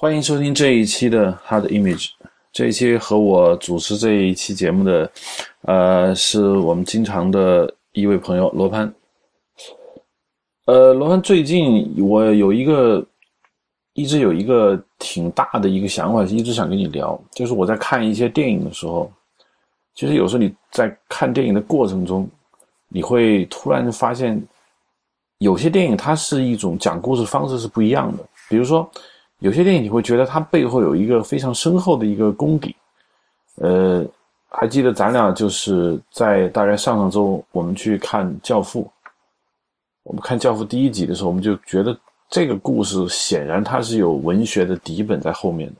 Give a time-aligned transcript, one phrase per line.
[0.00, 2.06] 欢迎收听这一期的《Hard Image》。
[2.52, 5.10] 这一期和我主持这一期节目的，
[5.62, 8.94] 呃，是我们经常的一位朋友罗潘。
[10.66, 13.04] 呃，罗潘最近我有一个
[13.94, 19.10] 一直有一个挺大的一个想法，一直想跟你聊，就是我在看一些电影的时候，
[19.96, 22.30] 其实有时候你在看电影的过程中，
[22.86, 24.40] 你会突然发现，
[25.38, 28.88] 有些电影它是一种讲故事方式是不一样的，比如说。
[29.40, 32.74] 有些电影你会觉得它背后有一个非常深厚的一个功底，
[33.56, 34.04] 呃，
[34.48, 38.82] 还记得咱俩就是在大概上上周我们去看《教父》，
[40.02, 41.96] 我们看《教父》第一集的时候，我们就觉得
[42.28, 45.76] 这个故事显然它是有文学的底本在后面的，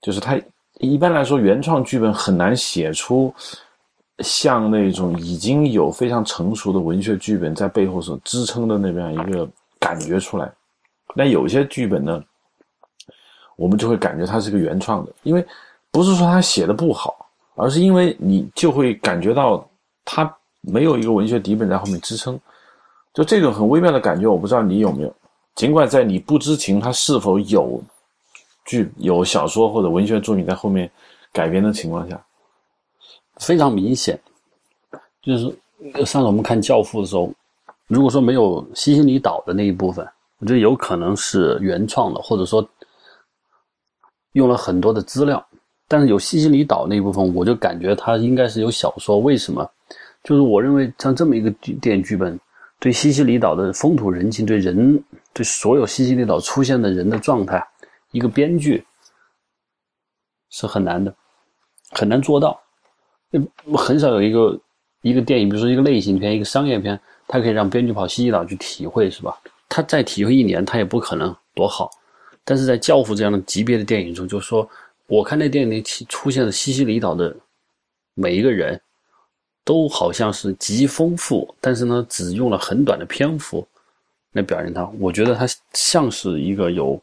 [0.00, 0.40] 就是它
[0.80, 3.32] 一般来说原创剧本很难写出
[4.20, 9.46] 像那种已经有非常成熟的文学剧本在背后所支撑的那样一个
[9.78, 10.50] 感觉出来，
[11.14, 12.24] 但有些剧本呢。
[13.56, 15.46] 我们就会感觉它是个原创的，因为
[15.90, 17.14] 不是说他写的不好，
[17.54, 19.64] 而是因为你就会感觉到
[20.04, 20.28] 他
[20.60, 22.36] 没有一个文学底本在后面支撑，
[23.12, 25.14] 就这种很微妙的感觉，我不知道你有没有。
[25.54, 27.80] 尽管在你不知情他是否有
[28.64, 30.90] 剧、有小说或者文学作品在后面
[31.32, 32.20] 改编的情况下，
[33.36, 34.18] 非常明显。
[35.22, 35.44] 就是
[36.04, 37.32] 上次我们看《教父》的时候，
[37.86, 40.04] 如果说没有西西里岛的那一部分，
[40.38, 42.68] 我觉得有可能是原创的，或者说。
[44.34, 45.44] 用了很多的资料，
[45.88, 49.18] 但是有西西里岛那一部分，我就感觉它应该是有小说。
[49.18, 49.68] 为什么？
[50.22, 52.38] 就是我认为像这么一个电影剧本，
[52.78, 57.64] 对西西里岛的风土人情、对人、对所有西西里岛出现的人的状态，
[58.12, 58.84] 一个编剧
[60.50, 61.14] 是很难的，
[61.90, 62.60] 很难做到。
[63.76, 64.58] 很少有一个
[65.02, 66.98] 一个电影，比如说一个类型片、一个商业片，
[67.28, 69.36] 它可以让编剧跑西西里岛去体会，是吧？
[69.68, 71.90] 他再体会一年，他也不可能多好。
[72.46, 74.68] 但是在《教父》这样的级别的电影中，就说
[75.06, 77.34] 我看那电影里出现的西西里岛的
[78.12, 78.78] 每一个人，
[79.64, 83.66] 都好像是极丰富，但是呢，只用了很短的篇幅
[84.32, 84.86] 来表现他。
[85.00, 87.00] 我觉得他像是一个有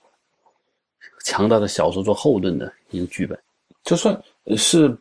[1.24, 3.35] 强大的小说做后盾的一个剧本。
[3.84, 4.16] 就算
[4.56, 4.96] 是，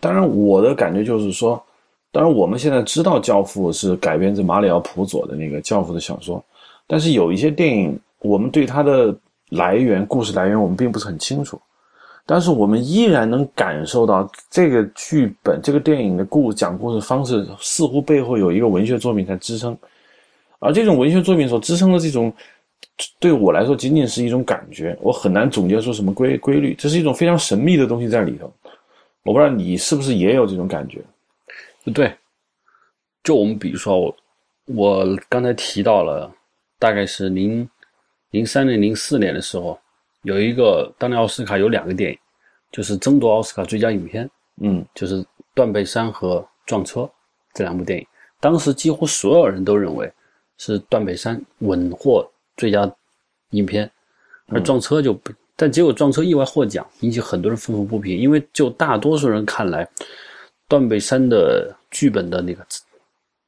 [0.00, 1.62] 当然我的感觉就是说，
[2.10, 6.42] 当然我们现在知道《教父》是改编自马里奥·普佐的那个《教父》的小说，
[6.86, 9.14] 但是有一些电影，我们对他的。
[9.52, 11.60] 来源故事来源我们并不是很清楚，
[12.24, 19.76] 但是我们依然能感受到这个剧本、这个电影的故讲故事方式似乎背后有一个文学作品在支撑，
[20.58, 22.32] 而这种文学作品所支撑的这种，
[23.20, 28.50] 对我来说仅仅是一种感觉，我很难总结出什么规规律，这是一种非常神秘的东西在里头。
[29.22, 30.98] 我不知道你是不是也有这种感觉？
[31.92, 32.10] 对，
[33.22, 34.16] 就我们比如说我，
[34.74, 36.32] 我刚才提到了，
[36.78, 37.68] 大概是零。
[38.32, 39.78] 零三年、零四年的时候，
[40.22, 42.18] 有一个当年奥斯卡有两个电影，
[42.70, 44.28] 就是争夺奥斯卡最佳影片，
[44.62, 45.22] 嗯，就是
[45.54, 47.00] 《断背山》和《撞车》
[47.52, 48.06] 这两部电影。
[48.40, 50.10] 当时几乎所有人都认为
[50.56, 52.26] 是《断背山》稳获
[52.56, 52.90] 最佳
[53.50, 53.88] 影片，
[54.48, 58.16] 而《撞车》就不，但结果《撞车》意外获奖，引起很多人愤愤不平。
[58.16, 59.84] 因为就大多数人看来，
[60.66, 62.66] 《断背山》的剧本的那个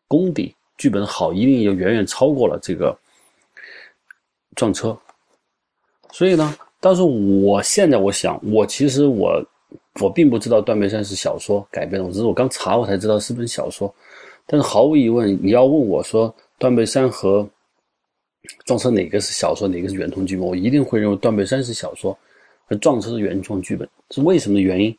[0.06, 2.94] 功底，剧本好，一定就远远超过了这个。
[4.54, 4.96] 撞车，
[6.12, 9.44] 所以呢，但是我现在我想，我其实我
[10.00, 13.92] 我并不知道《断背山》是小说改编的，我只是我刚查我才知道是本小说。
[14.46, 17.48] 但是毫无疑问，你要问我说《断背山》和
[18.66, 22.16] 撞车哪个是小说，哪个是原创剧本，我一定会认为《断背山》是小说，
[22.68, 23.88] 而撞车是原创剧本。
[24.10, 24.96] 是为什么的原因？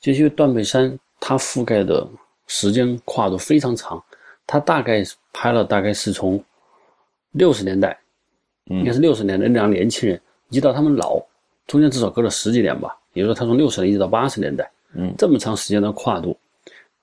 [0.00, 0.90] 就是因为《断背山》
[1.20, 2.06] 它覆盖的
[2.48, 4.02] 时间跨度非常长，
[4.46, 6.42] 它大概拍了大概是从
[7.30, 7.96] 六十年代。
[8.68, 10.20] 应该是六十年的那两年轻人，
[10.50, 11.20] 一直到他们老，
[11.66, 12.96] 中间至少隔了十几年吧。
[13.14, 16.36] 也就是说，他从六十年一直到八十年代，嗯，这么长时间的跨度，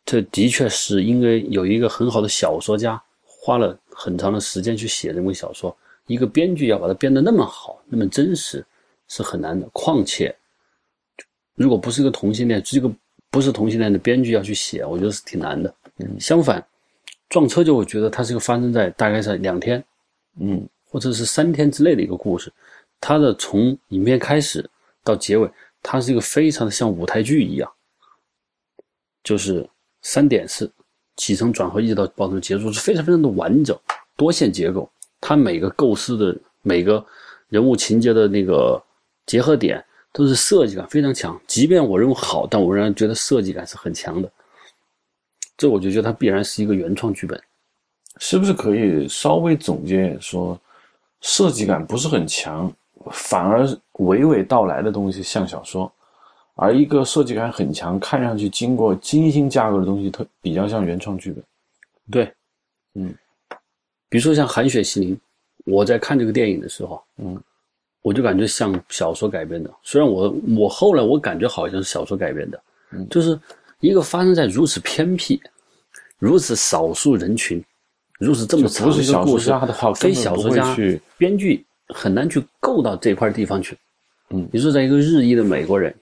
[0.06, 5.76] 这的确是因为有一个很好的小说家花了很长的时间去写这部小说，
[6.08, 8.64] 一个编剧要把它编得那么好、那么真实，
[9.08, 9.68] 是很难的。
[9.74, 10.34] 况且，
[11.56, 12.90] 如果不是一个同性恋，这个
[13.30, 15.74] 不是同性恋的编剧要去写，我觉得是挺难的。
[15.98, 16.66] 嗯，相反，
[17.28, 19.84] 撞车就会觉得它是个发生在大概在两天，
[20.40, 20.66] 嗯。
[20.96, 22.50] 或者是三天之内的一个故事，
[23.02, 24.66] 它的从影片开始
[25.04, 25.52] 到结尾，
[25.84, 27.70] 它是一个非常的像舞台剧一样，
[29.22, 29.70] 就是
[30.02, 30.72] 三点式
[31.18, 33.78] 起承转合一直到爆头结束是非常非常的完整，
[34.16, 34.90] 多线结构，
[35.20, 37.06] 它每个构思的每个
[37.50, 38.82] 人物情节的那个
[39.26, 39.84] 结合点
[40.14, 44.32] 都是设计感非常强，即便我认为好，但我仍然觉得设计感是很强的，
[45.58, 47.38] 这我就觉得它必然是一个原创剧本，
[48.18, 50.58] 是不是可以稍微总结说？
[51.26, 52.72] 设计感不是很强，
[53.12, 55.92] 反而娓娓道来的东西像小说，
[56.54, 61.44] 而一个设计感很强、看上去经过精心架构的东西，特比较像原创剧本。
[62.12, 62.32] 对，
[62.94, 63.12] 嗯，
[64.08, 65.16] 比如说像《寒雪西林》，
[65.66, 67.42] 我在看这个电影的时候，嗯，
[68.04, 69.74] 我就感觉像小说改编的。
[69.82, 72.62] 虽然我我后来我感觉好像是小说改编的，
[72.92, 73.38] 嗯就是
[73.80, 75.42] 一个发生在如此偏僻、
[76.20, 77.66] 如此少数人群、
[78.20, 83.78] 如此这么长的一个故事，家的话，非小说家去编剧很难去够到这块地方去。
[84.30, 85.94] 嗯你说在一个日裔的美国人，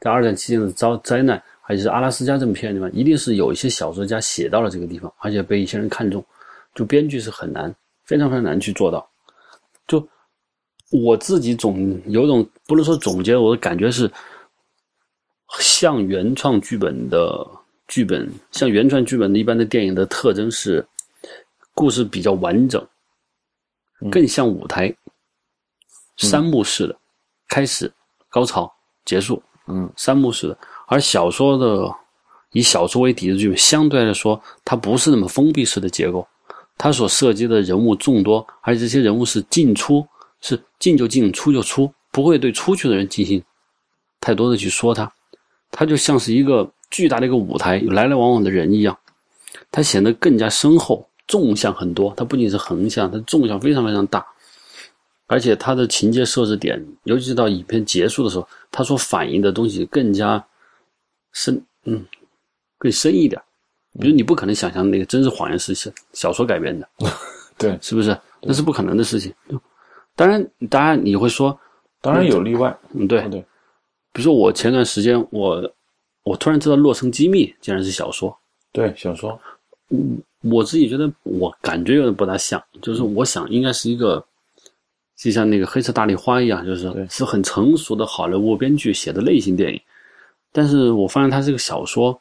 [0.00, 6.24] 在二战期间的遭灾难，还是阿拉斯加这么偏远地方，一定是有一些小说家写到了这个地方，而且被一些人看中。
[6.74, 7.74] 就编剧是很难，
[8.04, 9.06] 非常非常难去做到。
[9.86, 10.08] 就
[10.90, 14.10] 我自己总有种不能说总结，我的感觉是，
[15.58, 17.44] 像原创剧本的
[17.88, 20.84] 剧本，像原创剧本的一般的电影的特征是，
[21.80, 22.86] 故事比较完整，
[24.10, 24.94] 更像舞台，
[26.18, 26.94] 三幕式的，
[27.48, 27.90] 开始、
[28.28, 28.70] 高潮、
[29.06, 30.58] 结束，嗯，三幕式的。
[30.88, 31.90] 而小说的
[32.52, 36.28] 以小说为底的剧本，相对来说，它不是那么封闭式的结构，
[36.76, 40.06] 它所涉及的人物众多，而且这些人物是进出，
[40.42, 43.42] 是进就进，出就出，不会对出去的人进行
[44.20, 45.10] 太多的去说他，
[45.70, 48.94] 它就像是一个巨大的一个舞台，有来来往往的人一样，
[49.70, 52.12] 它显得更加深厚，纵向很多。
[52.16, 54.26] 它不仅是横向，它纵向非常非常大，
[55.28, 60.44] 而且它的情节设置点，尤其是到影片结束的时候，它所反映的东西更加
[61.32, 62.04] 深，嗯，
[62.78, 63.40] 更深一点。
[64.00, 66.88] 比如你不可能想象那个真实谎言是小小说改编的，
[67.56, 68.18] 对，是不是？
[68.42, 69.32] 那是不可能的事情。
[70.16, 71.56] 当然，当然你会说，
[72.00, 72.76] 当然有例外。
[72.92, 73.40] 嗯，对，对，
[74.12, 75.74] 比如说我前段时间我
[76.22, 78.36] 我突然知道《洛城机密》竟然是小说，
[78.72, 79.38] 对，小说，
[80.42, 84.24] 我自己觉得我感觉有点不大像，就是我想应该是一个，
[85.16, 89.80] 就像那个《黑色大丽花》一样，就是对是很成熟的好莱坞编剧写的类型电影，
[90.50, 92.18] 但是我发现它是个小说，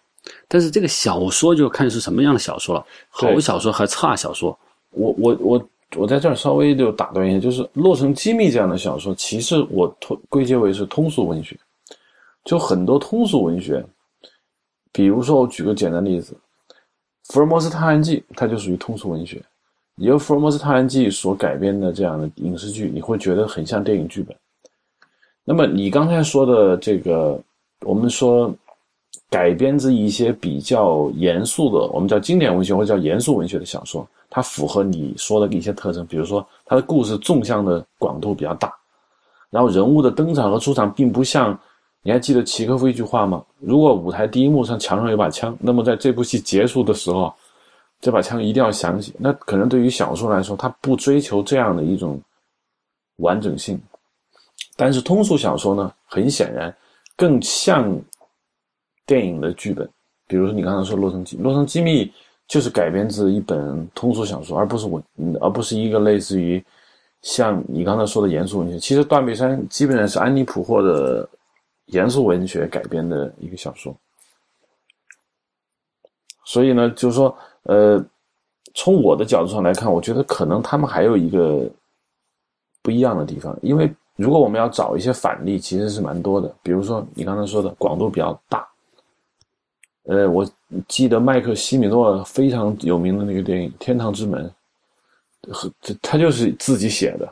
[0.48, 4.58] 但是这个小说就看是什么样的小说了，好小说和差小说，
[4.92, 11.58] 我我我我在这儿稍微就打断一下，就是《洛城机密》这样的小说，其实我通归结为是通俗文学，
[12.44, 13.84] 就很多通俗文学，
[14.92, 16.34] 比如说我举个简单例子，
[17.30, 19.42] 《福尔摩斯探案记》，它就属于通俗文学。
[19.98, 24.36] 由《福尔摩斯探案记》所改编的这样的影视剧，你会觉得很像电影剧本。
[25.44, 27.40] 那么你刚才说的这个，
[27.86, 28.52] 我们说
[29.30, 38.74] 改编自一些比较严肃的，我们叫经典文学或者叫严肃文学的小说，它符合你说的一些特征，比如说它的故事纵向的广度比较大，
[39.52, 41.60] 然后人物的登场和出场并不像，
[42.02, 43.44] 你还记得契诃夫一句话吗？
[43.60, 47.34] 如果舞台第一幕上墙上有把枪，那么在这部戏结束的时候，
[48.00, 49.14] 这把枪一定要响起。
[49.18, 52.20] 那可能对于小说来说，它不追求这样的一种
[53.18, 53.80] 完整性，
[54.78, 56.74] 但是通俗小说呢，很显然
[57.18, 57.94] 更像
[59.06, 59.88] 电影的剧本。
[60.26, 62.06] 比如说你刚才说《洛城机》，《洛城机密》
[62.48, 65.04] 就是改编自一本通俗小说，而不是文，
[65.42, 66.64] 而不是一个类似于
[67.24, 68.80] 像你刚才说的严肃文学。
[68.80, 71.28] 其实《断背山》基本上是安妮·普霍的
[71.90, 73.96] 严肃文学改编的一个小说。
[76.46, 78.04] 所以呢，就是说，呃，
[78.74, 81.70] 从我的角度上来看，我觉得可能他们还有一个
[82.82, 86.52] 不一样的地方，因为如果我们要找一些反例，其实是蛮多的。
[86.64, 88.68] 比如说你刚才说的广度比较大，
[90.04, 90.50] 呃，我
[90.88, 94.52] 记得麦克西米诺非常有名的那个电影《天堂之门》，
[95.54, 97.32] 和他就是自己写的，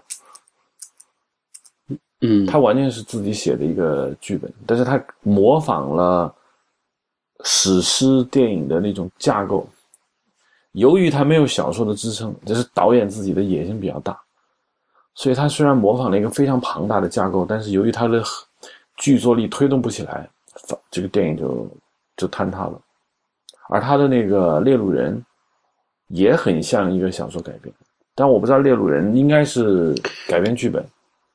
[2.21, 6.33] 嗯，他完全是自己写的一个剧本，但是他模仿了
[7.43, 9.67] 史诗电影的那种架构。
[10.71, 14.19] 由于他没有小说的支撑，这是导演自己的野心比较大，
[15.15, 18.23] 所以他虽然模仿了一个非常庞大的架构，但是由于他的
[18.97, 20.29] 剧作力推动不起来，
[20.89, 21.67] 这个电影就
[22.15, 22.81] 就坍塌了。
[23.69, 25.15] 而他的那个《猎鹿人》
[26.07, 27.73] 也很像一个小说改编，
[28.15, 29.93] 但我不知道《猎鹿人》应该是
[30.27, 30.83] 改编剧本。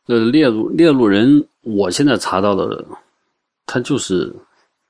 [0.06, 2.84] 呃，猎鹿猎鹿人，我现在查到的，
[3.66, 4.34] 他就是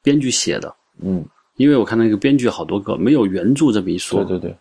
[0.02, 1.24] 编剧写的，嗯，
[1.56, 4.24] 因为我看那个编剧好多个，没有原著这么一说。
[4.24, 4.56] 对对对，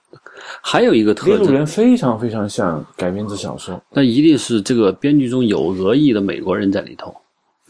[0.62, 3.81] 还有一个《猎特征，鹿人》非常非常像改编自小说。
[3.91, 7.15] 那一定是这个编剧中有俄裔的美国人在里头，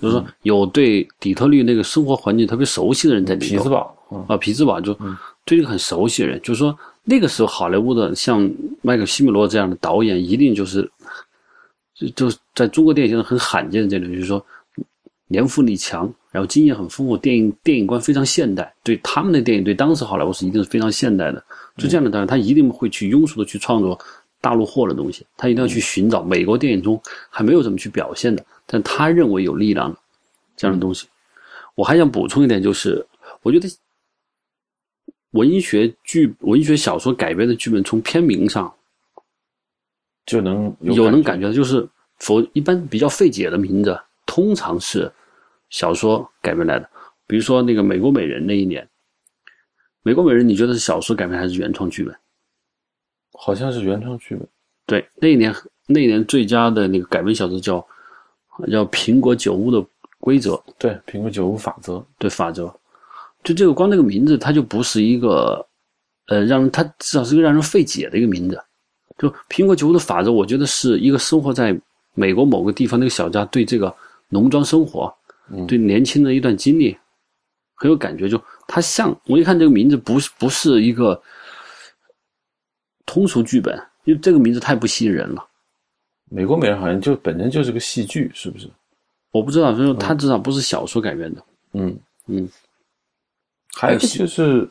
[0.01, 3.57] 就是说有对底特律那个生活环境特别熟悉的人在里头。
[3.57, 4.91] 匹兹堡，嗯，啊，匹兹堡就
[5.45, 8.50] 对这个很熟悉的人，就是说那个时候好莱坞的像
[8.81, 10.89] 麦克西米罗这样的导演，一定就是
[12.01, 14.43] 就就在中国电影现在很罕见的这种，就是说
[15.27, 21.43] 年富力强，然后经验很丰富，电影电影观非常现代，对他们的电影对当时好莱坞是一定是非常现代的。
[21.77, 23.98] 就这样的导演，他一定会去庸俗的去创作
[24.41, 29.98] 大陆货的东西，他一定要去寻找美国电影中还没有怎么去表现的，但他认为有力量的
[30.58, 31.08] 这样的东西。
[31.75, 33.05] 我还想补充一点，就是
[33.41, 33.70] 我觉得
[35.31, 38.72] 文学剧、文学小说改编的剧本，从片名上
[40.25, 41.87] 就能有能感觉到，就是
[42.19, 45.11] 佛一般比较费解的名字，通常是
[45.69, 46.89] 小说改编来的。
[47.27, 48.83] 比如说那个《美国美人》那一年，
[50.03, 52.15] 《美国美人》，你觉得是小说改编还是原创剧本？
[53.33, 54.47] 好像是原创剧本。
[54.85, 55.55] 对，那一年
[55.87, 57.79] 那一年最佳的那个改编小说叫
[58.69, 59.83] 叫《苹果酒屋的
[60.19, 60.51] 规则》。
[60.77, 61.93] 对，《苹果酒屋法则》。
[62.19, 62.73] 对，法则。
[63.43, 65.65] 就这个光这个名字，它就不是一个
[66.27, 68.61] 呃，让人它至少是一个让人费解的一个名字。
[69.21, 71.79] 就《苹果酒屋的法则》，我觉得是一个生活在
[72.15, 73.95] 美国某个地方那个小家对这个
[74.29, 75.13] 农庄生活，
[75.67, 76.97] 对年轻的一段经历。
[77.75, 81.19] 很有感觉，就它像我一看这个名字，不是不是一个
[83.05, 83.75] 通俗剧本，
[84.05, 85.47] 因为这个名字太不吸引人了。
[86.29, 88.67] 美国美人好像就本身就是个戏剧，是不是？
[89.31, 91.43] 我不知道，就是它至少不是小说改编的。
[91.73, 92.49] 嗯嗯。
[93.73, 94.69] 还有就是，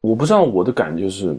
[0.00, 1.36] 我不知道我的感觉是，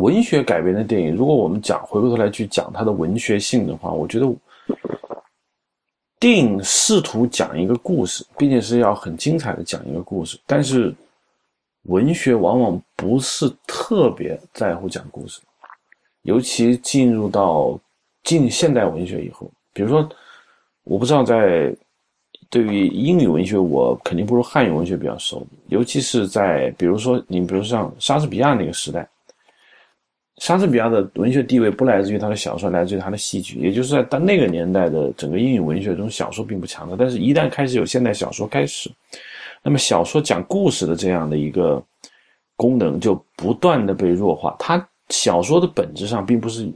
[0.00, 4.32] 文学改编的电影，如果我们讲回过头来去讲它的文学性的话，我觉得。
[6.18, 10.94] 电影试图讲一个故事，并且是要很精彩的讲一个故事，但是
[11.84, 15.40] 文学往往不是特别在乎讲故事，
[16.24, 17.80] 尤其进入到
[18.22, 20.06] 近现代文学以后，比如说，
[20.84, 21.74] 我不知道在
[22.50, 29.08] 对于英语文学，我肯定不如汉语文学比较熟，尤其是在比如说你比如像莎士比亚那个时代。
[30.40, 33.60] 莎士比亚的文学地位不来自于他的小说，来自于他的戏剧。
[33.60, 36.96] 也就是在当那个年代的整个英语文学中，小说并不强的。
[36.98, 38.90] 但是，一旦开始有现代小说开始，
[39.62, 41.80] 那么小说讲故事的这样的一个
[42.56, 44.56] 功能就不断的被弱化。
[44.58, 46.72] 它小说的本质上并不是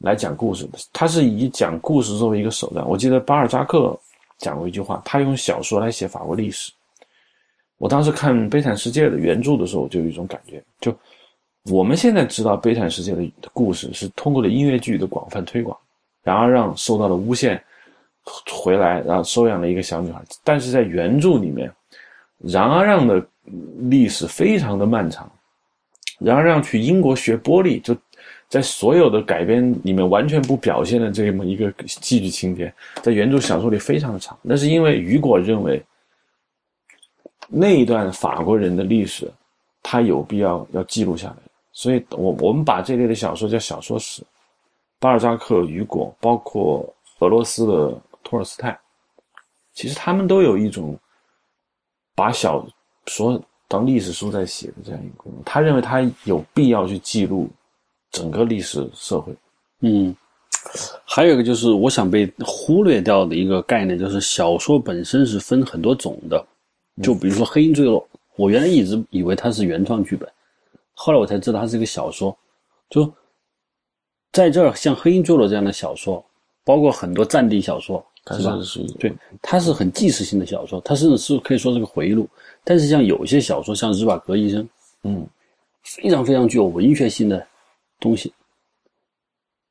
[0.00, 2.84] 来讲故事的，它是以讲故事作为一个手段。
[2.88, 3.96] 我记得巴尔扎克
[4.38, 6.72] 讲过一句话，他用小说来写法国历史。
[7.78, 10.92] 我当时看《悲惨世界》的原著的时候，我就有一种感觉，就。
[11.70, 15.74] 我们现在知道《悲惨世界》的故事是通过了音乐剧的广泛推广，
[16.22, 17.62] 然后让受到了诬陷
[18.50, 20.22] 回来，然后收养了一个小女孩。
[20.42, 21.72] 但是在原著里面，
[22.38, 23.26] 冉阿让的
[23.88, 25.30] 历史非常的漫长。
[26.18, 27.96] 冉阿让去英国学玻璃，就
[28.46, 32.70] 在所有的改编里面完全不表现的这么一个戏剧情节，
[33.02, 34.38] 在原著小说里非常的长。
[34.42, 35.82] 那是因为雨果认为
[37.48, 39.32] 那一段法国人的历史，
[39.82, 41.36] 他有必要要记录下来。
[41.76, 44.22] 所以，我我们把这类的小说叫小说史，
[45.00, 46.88] 巴尔扎克、雨果，包括
[47.18, 48.78] 俄罗斯的托尔斯泰，
[49.74, 50.96] 其实他们都有一种
[52.14, 52.64] 把小
[53.06, 55.42] 说当历史书在写的这样一个功能。
[55.42, 57.50] 他认为他有必要去记录
[58.12, 59.34] 整个历史社会。
[59.80, 60.14] 嗯，
[61.04, 66.46] 还有一个就是我想被忽略掉的一个概念，就是小说本身是分很多种的。
[67.02, 68.00] 就比如说《黑鹰坠落》，
[68.36, 70.30] 我原来一直以为它是原创剧本。
[70.94, 72.36] 后来我才知道它是一个小说，
[72.88, 73.12] 就
[74.32, 76.24] 在这儿，像《黑鹰坠落》这样的小说，
[76.64, 78.56] 包括很多战地小说，是吧？
[78.98, 82.28] 对，它是很纪实性的小说，它甚至是可以说是个回忆录。
[82.62, 84.68] 但是像有些小说，像日瓦格医生，
[85.02, 85.26] 嗯，
[85.82, 87.46] 非常非常具有文学性的
[88.00, 88.32] 东西，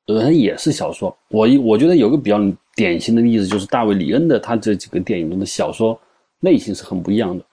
[0.07, 1.17] 呃，也是小说。
[1.29, 2.37] 我我觉得有个比较
[2.75, 5.99] 典型的例子，就是大卫里恩的他这几个电影中的小说
[6.41, 7.43] 类型是很不一样的。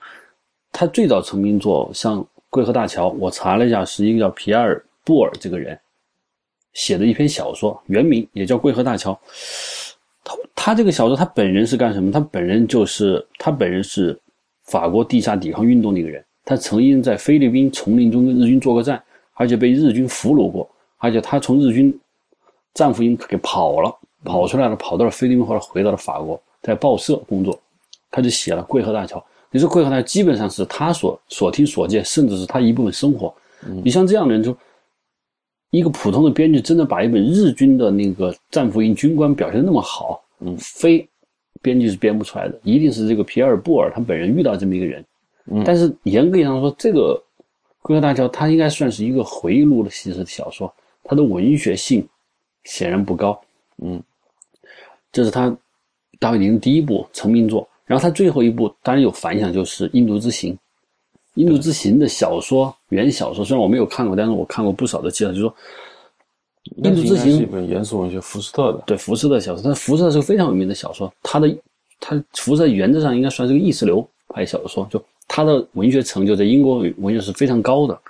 [0.72, 2.26] 他最早成名作像。
[2.50, 5.78] 桂河大桥，我查了一下，是一个叫皮埃尔·布尔这个人
[6.72, 9.12] 写的一篇小说，原名也叫《桂河大桥》。
[10.24, 12.10] 他他这个小说，他本人是干什么？
[12.10, 14.18] 他本人就是他本人是
[14.64, 16.24] 法国地下抵抗运动的一个人。
[16.44, 19.00] 他曾经在菲律宾丛林中跟日军作过战，
[19.34, 20.68] 而且被日军俘虏过。
[20.98, 21.96] 而且他从日军
[22.74, 27.56] 战俘营给跑了，跑出来了，跑到了菲律宾，后来回到了法国，在报社工作。
[28.10, 29.18] 他就写了《桂河大桥》。
[29.52, 30.02] 你说桂河呢？
[30.02, 33.34] 基本上是他所所听所见，甚至是他一部分生活。
[33.82, 34.56] 你像这样的人，就
[35.70, 41.06] 一个普通的编剧，真的把一本日军的那个战俘营军官表现那么好，嗯，非
[41.60, 42.58] 编剧是编不出来的。
[42.62, 45.04] 一定是这个皮埃尔·布尔他本人遇到这么一个人。
[45.46, 47.20] 嗯但是严格意义上说，这个
[47.82, 52.06] 《桂河大桥》它应该算是一个回忆录的形式的小说，它的文学性
[52.64, 53.40] 显然不高。
[53.82, 54.00] 嗯，
[55.10, 55.54] 这是他
[56.20, 57.68] 大卫·林第一部成名作。
[57.90, 60.52] 然后他最后一部当然有反响，就是《印度之行》。
[61.34, 65.50] 《印度之行》的小说原小说虽然我没有看过，但是我看过不少的介绍，就说
[66.88, 68.84] 《印度之行》是一本严肃文学，福斯特的。
[68.86, 71.12] 对，福斯特小说，但福斯特是个非常有名的小说。
[71.20, 71.52] 他的
[71.98, 78.00] 他福斯特原则上应该算是个意识流派小说，就他的文学成就在英国文学是非常高的。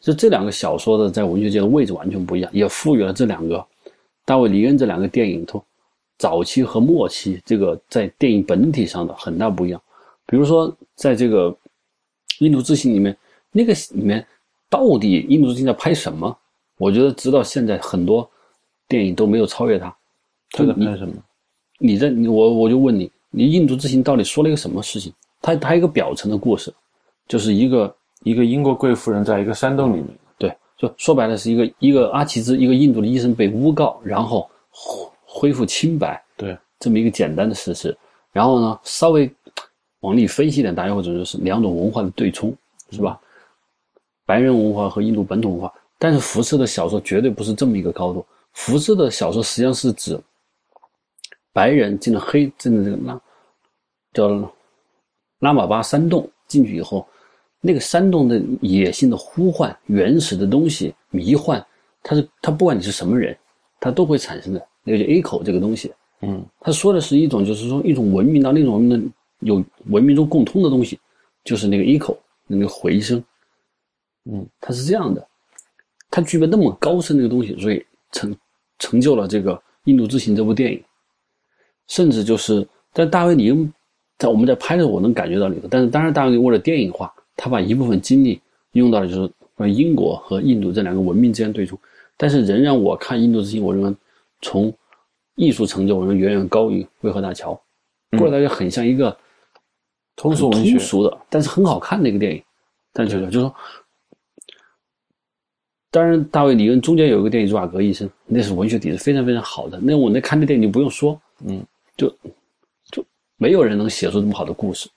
[0.00, 3.64] 就这两个小说的在文学界的位置完全不一样，也赋予了这两个
[4.24, 5.62] 大卫·里恩这两个电影从
[6.18, 9.80] 早期和末期这个在电影本体上的很大不一样。
[10.26, 11.50] 比如说，在这个
[12.40, 13.16] 《印度之行》里面，
[13.52, 14.26] 那个里面
[14.68, 16.36] 到底《印度之行》在拍什么？
[16.78, 18.28] 我觉得直到现在很多
[18.88, 19.94] 电影都没有超越它。
[20.50, 21.14] 他在拍什么？
[21.78, 25.12] 你在你我我就问你，你《印度之行》到底说了一个什么事情？
[25.42, 26.72] 它它一个表层的故事，
[27.28, 30.08] 就是一个一个英国贵妇人在一个山洞里面，
[30.38, 34.48] 对，就说白了是一个一个阿奇兹，一个印度的医生被诬告，然后
[35.36, 37.96] 恢恢复清白，对，这么一个简单的事实。
[38.32, 39.30] 然后呢，稍微
[40.00, 42.56] 往里分析点，大家会觉得是两种文化的对冲，
[42.90, 43.20] 是吧？
[44.24, 45.72] 白人文化和印度本土文化。
[45.98, 48.24] 但是福斯的小说绝对不是这么一个高度。
[48.52, 50.18] 福斯的小说实际上是指
[51.52, 53.20] 白人进了黑进了这个拉
[54.12, 54.52] 叫
[55.40, 57.06] 拉玛巴山洞进去以后，
[57.60, 61.64] 那个山洞的野性的呼唤、原始的东西、迷幻，
[62.02, 63.36] 它是它不管你是什么人，
[63.80, 64.66] 它都会产生的。
[64.86, 70.96] 那个叫 A 口这个东西，嗯，他说的是一种就是说一种文明到另一种文明的有文明中共通的东西，
[71.44, 72.16] 就是那个 A 口
[72.46, 73.22] 那个回声，
[74.24, 75.26] 嗯，它是这样的。
[76.08, 78.34] 它具备那么高深的一个东西，所以成
[78.78, 80.80] 成就了这个《印度之行》这部电影。
[81.88, 83.72] 甚至就是但大卫·李恩
[84.16, 85.68] 在我们在拍的时候，我能感觉到里头。
[85.68, 88.40] 但是当然，大卫为了电影化，他把一部分精力
[88.72, 91.78] 用到了就是英国和印度这两个文明之间对冲。
[92.16, 93.94] 但是仍然，我看《印度之行》，我认为
[94.42, 94.72] 从
[95.34, 97.52] 艺术成就，我认为远远高于《渭河大桥》。
[98.18, 99.16] 《为何大桥》很像一个
[100.14, 102.42] 通俗文学通俗的，但是很好看的一个电影。
[102.92, 103.54] 但是就是说。
[105.88, 109.80] 当然，大卫·李恩中间有一个电影《朱瓦格医生》，那是文学底子非常非常好的。
[109.80, 111.64] 那我那看那电影就不用说，嗯，
[111.96, 112.14] 就
[112.90, 113.02] 就
[113.38, 114.90] 没有人能写出这么好的故事。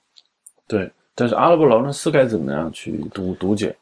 [0.68, 3.74] 对，但是阿拉伯劳伦斯该怎么样去读读解？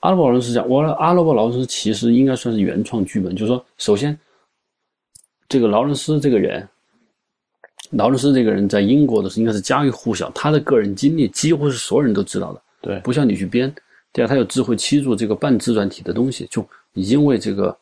[0.00, 3.32] 阿拉伯劳伦斯讲，我阿拉伯劳伦斯其实应该算是原创剧本。
[3.36, 4.18] 就是说，首先，
[5.50, 6.66] 这个劳伦斯这个人，
[7.90, 12.62] 劳伦斯这个人在英国的时候应该是家喻户晓，他的个人经历几乎是所有人都知道的。
[12.80, 13.74] 对，不像你去编。
[14.12, 17.76] 第二，他有智慧七柱这个半自传体的东西，就已经为这个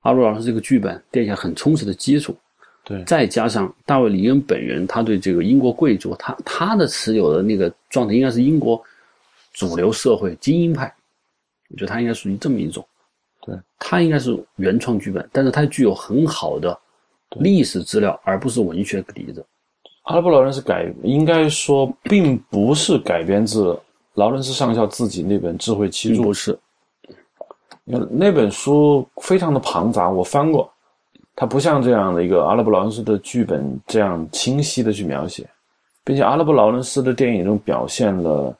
[0.00, 2.36] 阿罗老师这个剧本垫下很充实的基础。
[2.82, 8.82] 对，再加上大卫·李恩本人，他对这个英国贵族，他他的持有的那个状态，应该是英国
[9.52, 10.92] 主流社会精英派。
[11.68, 12.84] 我觉得他应该属于这么一种。
[13.44, 16.78] 对，它应该是原创剧本，但是它具有很好的
[17.40, 19.44] 历史资料，而不是文学底子。
[20.04, 23.78] 阿拉伯劳伦斯改，应该说并不是改编自。
[24.14, 26.58] 劳伦斯上校自己那本《智慧七柱》是，
[27.82, 30.70] 那那本书非常的庞杂，我翻过，
[31.34, 35.48] 它不像这样的一个阿拉伯劳伦斯的剧本这样清晰的去描写，
[36.04, 38.54] 并且阿拉伯劳伦斯的电影中表现了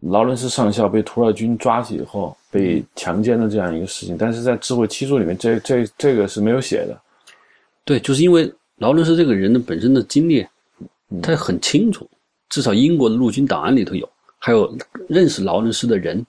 [0.00, 6.96] 劳伦斯上校被土耳军抓起以后被强奸的这样一个事情，但是在《智慧七柱》里面，这这这个是没有写的。
[7.84, 10.46] 对，就是因为劳伦斯这个人的本身的经历，
[11.20, 12.08] 他很清楚，
[12.48, 14.08] 至少英国的陆军档案里头有。
[14.38, 14.72] 还有
[15.08, 16.24] 认识劳伦斯的人，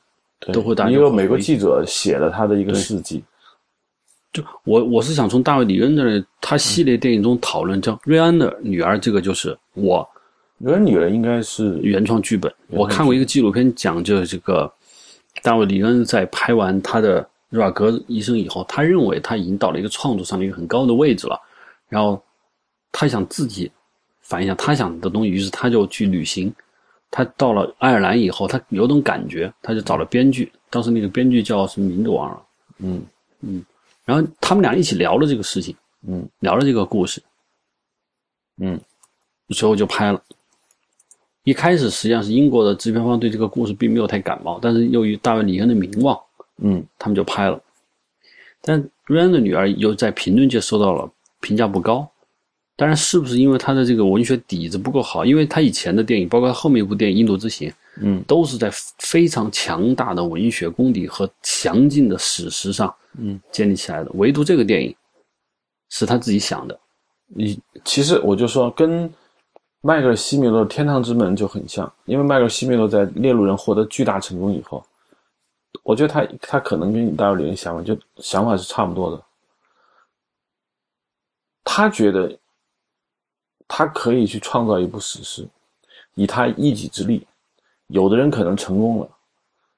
[0.52, 0.90] 都会大。
[0.90, 3.24] 也有美国记者写了他的一个事迹。
[4.34, 10.08] 就我我是想从大卫·李恩的他系列电影中讨论，叫《瑞安的女儿》，这个就是我。
[10.58, 12.52] 瑞安女儿应该是原创剧本。
[12.70, 14.72] 我看过一个纪录片，讲就是这个
[15.42, 21.40] 大卫·李恩在拍完他的《热瓦格医生》以后，他认为他已经到了一个创作上的一个很高的位置了，
[21.90, 22.22] 然后
[22.92, 23.72] 他想自己
[24.22, 26.54] 反映一下他想的东西，于是他就去旅行。
[27.12, 30.52] 他到了爱尔兰以后，他有种感觉，他就找了编剧。
[30.70, 32.44] 当时那个编剧叫什么名字忘了。
[32.80, 33.02] 嗯
[33.40, 33.64] 嗯，
[34.04, 35.74] 然后他们俩一起聊了这个事情，
[36.08, 37.22] 嗯，聊了这个故事，
[38.58, 38.78] 嗯，
[39.50, 40.22] 最后就拍了。
[41.46, 46.20] 一开始实际上是英国的制片方对这个故事并没有太感冒，但是由于大卫·李恩的名望，
[46.58, 47.62] 嗯，他们就拍了。
[48.62, 52.06] 但瑞安的女儿又在评论界受到了评价不高。
[52.78, 55.24] 当然是不是因为他的这个文学底子不够好？
[55.24, 57.70] 因为他以前的电影，包括他后面一部电影《印度之行》，
[58.02, 64.12] 嗯，都是在非常强大的文学功底和详尽的史实上，嗯，建立起来的。
[64.16, 64.94] 唯独这个电影
[65.90, 66.78] 是他自己想的。
[67.28, 69.10] 你其实我就说，跟
[69.86, 74.84] 迈克尔·西米洛《天堂之门》就很像，因为迈克尔·西米洛在《猎鹿人》获得巨大成功以后，
[75.84, 79.22] 我觉得他他可能跟你大卫·李恩想法就想法是差不多的。
[81.64, 82.36] 他觉得。
[83.68, 85.44] 他可以去创造一部史诗，
[86.14, 87.26] 以他一己之力。
[87.88, 89.10] 有的人可能成功了，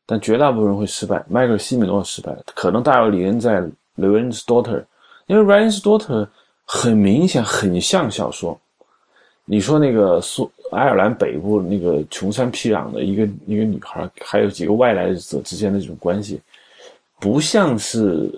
[0.06, 1.24] 但绝大部分人会失败。
[1.30, 3.62] 迈克尔·西米诺失败了，可能大卫·李恩在
[3.96, 4.82] 《Ryan's Daughter》，
[5.28, 6.26] 因为《Ryan's Daughter》
[6.66, 8.60] 很明显很像小说。
[9.50, 16.42] 你说那个苏爱尔兰北部那个穷山僻壤的一个一个女孩，还有几个外来者之间的这种关系，
[17.18, 18.30] 不像是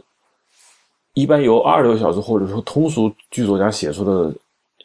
[1.16, 4.36] 一般由二流小说或者说通俗剧作家写出的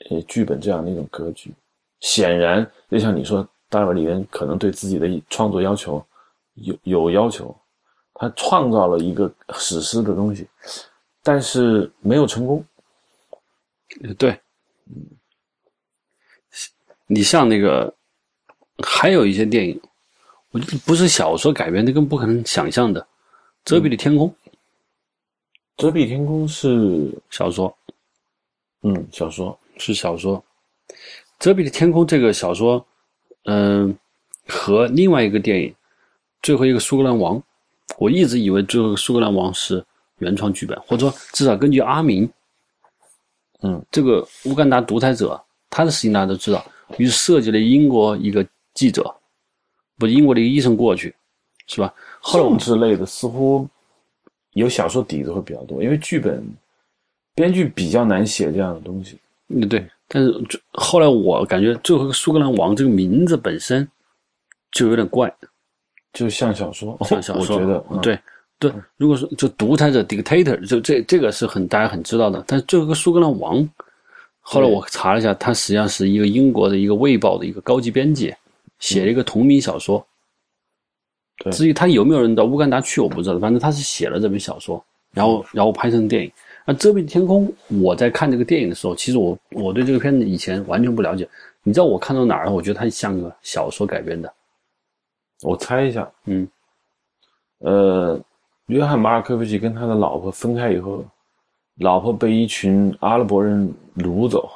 [0.08, 1.52] 呃剧本这样的一种格局。
[2.00, 6.02] 显然，就像你说，大卫里恩可能对自己的创作要求
[6.54, 7.54] 有有要求，
[8.14, 10.46] 他创造了一个史诗的东西，
[11.22, 12.64] 但是没有成功。
[14.18, 14.38] 对，
[17.06, 17.92] 你像那个，
[18.82, 19.80] 还有一些电影，
[20.50, 23.00] 我觉得不是小说改编的，更不可能想象的，
[23.64, 24.28] 《遮蔽的天空》。
[25.76, 27.76] 遮蔽天空是小说，
[28.82, 30.42] 嗯，小说是小说，
[31.38, 32.84] 《遮蔽的天空》这个小说，
[33.44, 33.96] 嗯，
[34.46, 35.68] 和另外一个电影
[36.42, 37.36] 《最后一个苏格兰王》，
[37.98, 39.84] 我一直以为《最后一个苏格兰王》是
[40.18, 42.30] 原创剧本，或者说至少根据阿明。
[43.62, 46.64] 嗯，这个乌干达独裁者，他的事情大家都知道，
[46.98, 49.14] 于是设计了英国一个记者，
[49.98, 51.14] 不，英国的一个医生过去，
[51.66, 51.92] 是吧？
[52.20, 53.68] 后来我政治类的似乎
[54.52, 56.44] 有小说底子会比较多，因为剧本
[57.34, 59.18] 编剧比较难写这样的东西。
[59.48, 59.86] 嗯，对。
[60.06, 63.88] 但是就后来我感觉最后一个苏格兰王这个名字本身
[64.70, 65.34] 就有点怪，
[66.12, 68.18] 就像小说，像小说，我觉得，嗯、对
[68.58, 68.72] 对。
[68.98, 72.44] 如果说就独裁者 dictator，就这这个是很大家很知道的。
[72.46, 73.66] 但是最后一个苏格兰王，
[74.46, 78.32] 后来我查了一下，他实际上是一个英国的一个卫报的一个高级编辑，
[78.78, 80.06] 写了一个同名小说。
[81.38, 83.38] 对至于他有没有人到乌干达去，我不知道。
[83.38, 86.30] 反正他是写了这本小说，然后然后拍成电影。
[86.66, 87.48] 那《遮蔽的天空》，
[87.80, 91.28] 我在看这个电影的时候，其实我我对这个片子以前完全不了解。
[91.62, 92.50] 你知道我看到哪儿？
[92.50, 94.32] 我觉得它像个小说改编的。
[95.42, 96.46] 我猜一下，嗯，
[97.58, 98.20] 呃，
[98.66, 101.04] 约翰马尔科夫奇跟他的老婆分开以后，
[101.78, 104.48] 老婆被一群阿拉伯人掳走，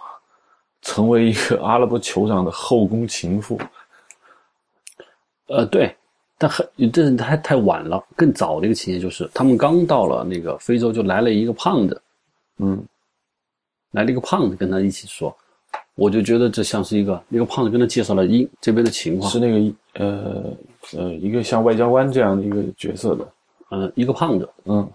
[0.82, 3.58] 成为一个 阿拉伯酋长的后宫情妇。
[5.48, 5.94] 呃，对，
[6.36, 8.04] 但很这是太太晚了。
[8.14, 12.00] 更早的一个情节就是，他们刚到了那个非洲，就来了一个胖子，
[12.58, 12.84] 嗯，
[13.92, 15.34] 来了一个胖子跟他一起说，
[15.94, 20.56] 我就觉得这像是一个那个胖子跟他介绍了英这边的情况，是那个呃
[20.96, 23.32] 呃一个像外交官这样的一个角色的，
[23.70, 24.86] 呃，一个胖子，嗯，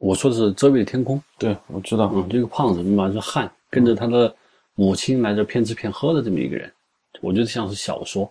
[0.00, 4.34] 我说的是遮蔽的天空，对，我知道，嗯，这个胖子满是汉，跟着他的
[4.74, 6.72] 母亲来这骗吃骗喝的这么一个人，
[7.20, 8.28] 我觉得像是小说，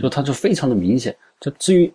[0.00, 1.14] 就他就非常的明显。
[1.40, 1.92] 就至于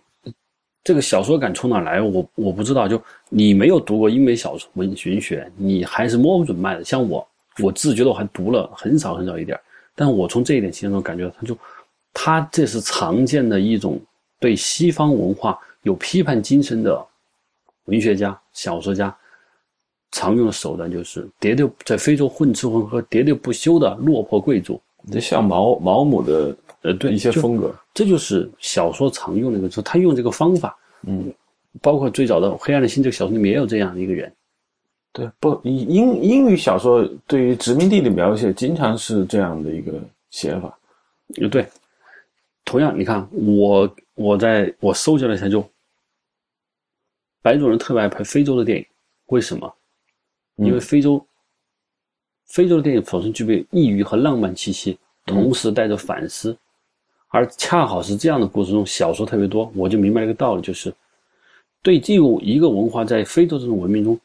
[0.84, 2.86] 这个小说感从哪来，我我不知道。
[2.86, 6.84] 就你没有读过英美小说文文学，你还是摸不准脉的。
[6.84, 7.26] 像我，
[7.58, 9.58] 我自己觉得我还读了很少很少一点，
[9.96, 11.58] 但我从这一点其中感觉，他就
[12.12, 14.00] 他这是常见的一种
[14.38, 17.04] 对西方文化有批判精神的
[17.86, 19.14] 文学家、小说家
[20.10, 24.80] 常用的手段，就是喋喋在非洲混吃混喝、喋喋不休的落魄贵族。
[25.12, 31.30] 这像毛毛姆的呃，对一些风格，这就是小说常用的一个，就他用这个方法，嗯，
[31.82, 34.32] 包括最早的《黑暗的心》这个小说里面也有这样的一个人，
[35.12, 39.92] 对，不英英语小说对于殖民地的描写经常是这样的一个
[40.30, 40.74] 写法，
[41.36, 41.66] 也，对，
[42.64, 45.62] 同样你看我我在我搜集了一下，就
[47.44, 48.86] 白种人特别爱拍非洲的电影，
[49.26, 49.70] 为什么？
[50.56, 51.22] 因为非洲，
[52.46, 56.56] 非洲的电影首先具备异域和浪漫气息，同时带着反思，
[57.28, 60.90] 而恰好是这样的故事中小说特别多，我就明白了一个道理，就是
[61.82, 64.18] 对这种一个文化在非洲这种文明中，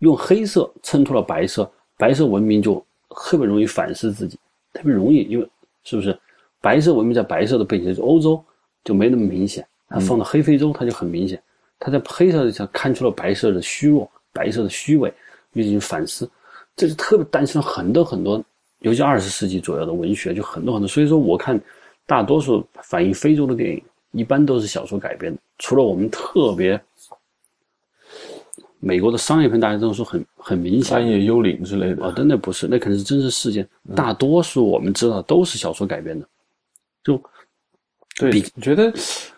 [0.00, 4.38] 用黑色衬托了白色，白色文明就特别容易反思自己，
[4.74, 5.48] 特别容易，因为
[5.82, 6.14] 是不是
[6.60, 8.44] 白色文明在白色的背景，就欧洲
[8.84, 11.42] 就没那么明显，它放到黑非洲它就很明显，
[11.78, 15.12] 它在黑色上看出了白色的虚弱，白色的虚伪，
[15.52, 16.28] 进行反思，
[16.76, 18.42] 这是特别诞生了很多很多，
[18.80, 21.60] 尤其二十世纪左右的文学就很多很多，所以说我看
[22.06, 23.82] 大多数反映非洲的电影
[24.12, 26.80] 一般都是小说改编的，除了我们特别。
[28.86, 33.66] 美国的商业片大家都说很很明显，暗夜幽灵之类的，啊，真的不是，那可能是真实事件。
[33.96, 36.28] 大多数我们知道都是小说改编的，
[37.02, 37.18] 就
[38.16, 38.92] 对，你觉得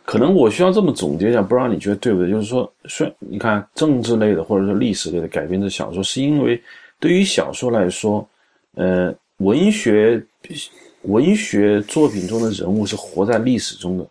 [0.04, 2.30] 可能我需要这么总结一下，不知道你觉得对不对？
[2.30, 6.62] 就是说，虽你看政治类的或者说历史类的改编的小说，是因为
[7.00, 8.28] 对于小说来说，
[8.74, 10.22] 呃，文学
[11.02, 14.06] 文学作品中的人物是活在历史中的，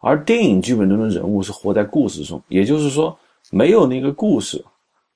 [0.00, 2.42] 而电影剧本中的人物是活在故事中。
[2.48, 3.14] 也就是说，
[3.50, 4.64] 没有那个故事，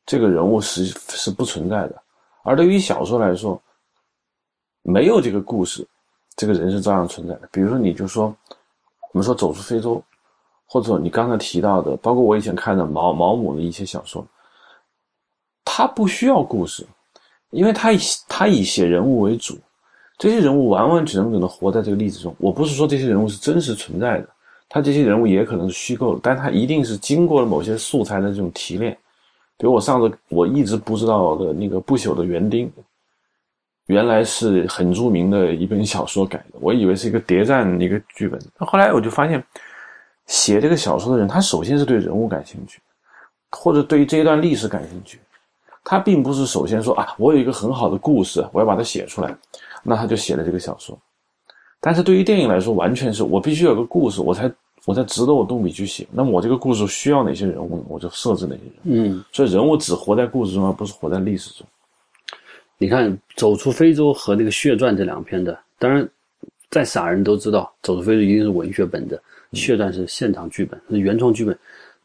[0.05, 2.03] 这个人物是是不存在的。
[2.45, 3.61] 而对于小说来说，
[4.83, 5.87] 没有这个故事，
[6.37, 7.49] 这个人是照样存在的。
[7.53, 8.35] 比如说，你就说，
[9.13, 10.03] 我们说走出非洲，
[10.67, 14.27] 或者你刚才提到的，包括我以前看的毛毛姆的一些小说，
[15.65, 16.87] 他不需要故事，
[17.51, 19.59] 因为他以他以写人物为主，
[20.19, 22.35] 这些人物完完整整的活在这个例子中。
[22.39, 24.29] 我不是说这些人物是真实存在的，
[24.69, 28.97] 他这些人物也可能是虚构的，但他一定是经过了某些素材的这种提炼。
[29.59, 32.73] 比如我上次我一直不知道的那个不朽的园丁，
[33.93, 38.41] 原来是很著名的一本小说改的，我以为是一个谍战一个剧本。
[38.59, 39.45] 那后来我就发现，
[40.27, 42.81] 写这个小说的人，他首先是对人物感兴趣，
[43.51, 45.21] 或者对于这一段历史感兴趣。
[45.85, 49.37] 他并不是首先说啊，我有一个很好的故事，我要把它写出来，
[49.83, 50.97] 那他就写了这个小说。
[51.81, 54.49] 但是对于电影来说，完全是我必须有个故事，我才
[54.85, 56.07] 我才值得我动笔去写。
[56.13, 57.83] 那么我这个故事需要哪些人物呢？
[57.89, 58.75] 我就设置哪些人。
[58.85, 61.67] 嗯，所以人物只活在故事中，而不是活在历史中。
[62.83, 66.09] 你看《走出非洲》和那个《血传》这两篇的，当然，
[66.69, 69.17] 再傻人都知道，《走出非洲》一定是文学本的，
[69.57, 71.57] 《血传》是现场剧本，是原创剧本。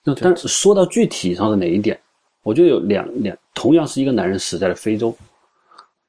[0.03, 1.99] 那但是说到具体上的哪一点？
[2.43, 5.11] 我觉得有两两，同样是一个男人死在了非洲。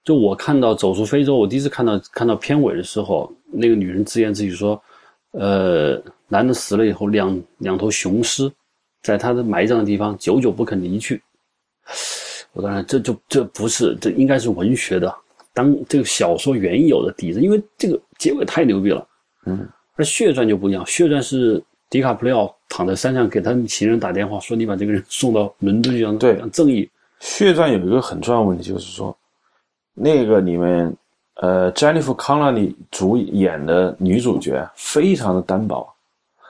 [0.04, 4.78] 就我看到走出非洲，我第一次看到看到片尾的时候，那个女人自言自语说
[5.32, 8.52] ：“呃，男的死了以后，两两头雄狮
[9.02, 11.22] 在他的埋葬的地方久久不肯离去。”
[12.58, 15.14] 我当然这就这不是这应该是文学的，
[15.54, 19.06] 当这个小说原有的底子，因为这个结尾太牛逼了。
[19.46, 21.62] 嗯，而血传就不一样，血传是。
[21.90, 26.86] 迪卡普里奥躺在山上给他情人打电话，说：“你把这个人 送到伦敦去，让对正义。”
[27.18, 29.16] 血传有一个很重要的问题，就是说，
[29.94, 30.94] 那个里面，
[31.36, 35.90] 呃，詹妮弗·康纳里主演的女主角非常的单薄。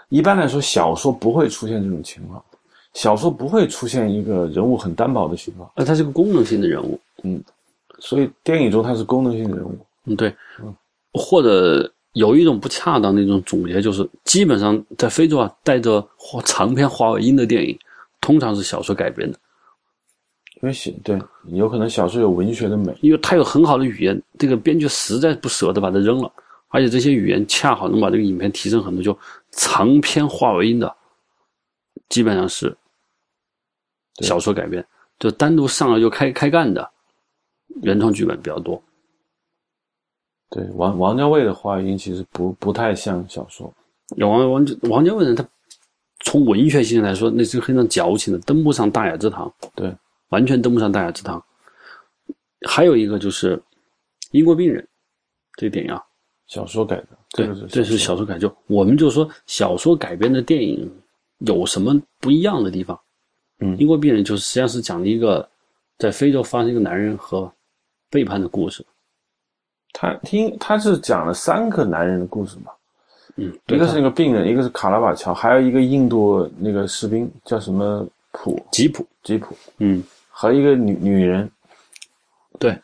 [0.08, 2.44] 一般来说，小说不会出现这种情况，
[2.94, 5.70] 小说不会出现一个人物很单薄的情况。
[5.76, 7.42] 呃，他是个功能性的人物，嗯，
[7.98, 9.78] 所以电影中他是功能性的人物。
[10.04, 10.34] 嗯，对，
[11.12, 11.92] 或者。
[12.14, 16.04] 有一种不恰当的一种总结，就是基本上在非洲啊，带着
[16.44, 17.78] 长篇华为音的电影，
[18.20, 19.38] 通常是小说改编的。
[20.60, 21.16] 因为写对，
[21.50, 26.32] 有可能小说有文学的美，因为它有很好的语言，这个编剧实在不舍得把它扔了，
[26.68, 29.00] 而且这些语言恰好能把这个影片提升很多。
[29.00, 29.16] 就
[29.52, 30.92] 长篇华为音的，
[32.08, 32.76] 基本上是
[34.22, 34.84] 小说改编，
[35.18, 36.90] 就单独上来就开开干的
[37.82, 38.82] 原创剧本比较多。
[40.50, 43.72] 对王王家卫的话音其实不不太像小说。
[44.16, 45.46] 有王王王家卫人，他
[46.20, 49.52] 从文学性来说，那是非常矫情的，登不上大雅之堂。
[49.74, 49.94] 对，
[50.30, 51.44] 完全登不上大雅之堂。
[52.66, 53.56] 还有一个就是
[54.30, 54.82] 《英国病人》
[55.58, 56.02] 这个电影啊，
[56.46, 57.08] 小说改的。
[57.32, 58.38] 对，这是小说改。
[58.38, 60.90] 就我们就说小说改编的电影
[61.38, 62.98] 有什么不一样的地方？
[63.60, 65.48] 嗯，《英国病人》就是实际上是讲了一个
[65.98, 67.50] 在非洲发生一个男人和
[68.08, 68.84] 背叛的故事。
[69.92, 72.70] 他听他是讲了三个男人的故事嘛，
[73.36, 78.60] 嗯，一个是那个病人，一个是卡拉瓦乔，还有一个印度那个士兵叫什么普？
[78.70, 79.04] 吉普。
[79.24, 81.50] 吉普，嗯，和一个女女人，
[82.58, 82.78] 对，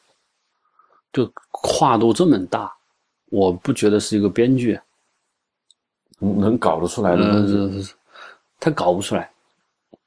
[1.13, 2.71] 就跨度这么大，
[3.31, 4.79] 我不觉得是一个编剧
[6.19, 7.47] 能能搞得出来的东
[7.81, 7.95] 西，
[8.65, 9.31] 他搞不出来，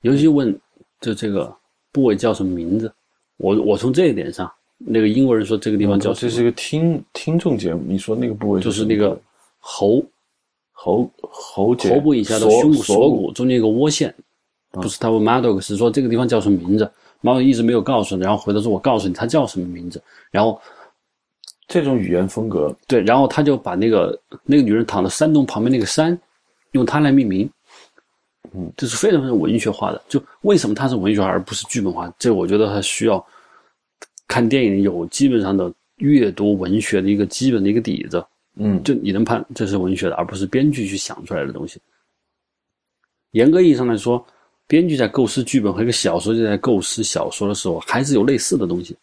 [0.02, 0.60] 尤其问
[1.00, 1.56] 就这个
[1.92, 2.92] 部位叫什么名字，
[3.38, 4.52] 我我从这一点上。
[4.80, 9.20] 那个英国人说这个地方叫这是一个听听众节目，你说那个部位就是那个
[9.60, 10.04] 喉。
[10.80, 12.84] 喉喉喉部以下的胸骨。
[12.84, 14.14] 锁骨中间一个窝线，
[14.70, 16.88] 不是他问 Maddox 是说这个地方叫什么名字
[17.24, 20.62] ，Maddox 一直没有告诉，然后回头说我告诉你他叫什么名字，然后
[21.68, 22.74] 这种语言风格。
[22.88, 26.16] 对，然后他就把那个那个女人躺在山洞旁边那个山
[26.74, 27.50] 用它来命名，
[28.54, 32.14] 嗯，这是非常非常文学化的，就为什么它是文学化而不是剧本化？
[32.20, 33.26] 这我觉得它需要。
[34.30, 38.22] 看电影有基本上的阅读文学的一个基本的一个底子，
[38.56, 41.80] 嗯，就你能判这是文学的，而不是编剧去想出来的东西。
[43.32, 44.24] 严格意义上来说，
[44.68, 48.94] 编剧在构思剧本和一个小说家在构思小说的时候，还是有类似的东西。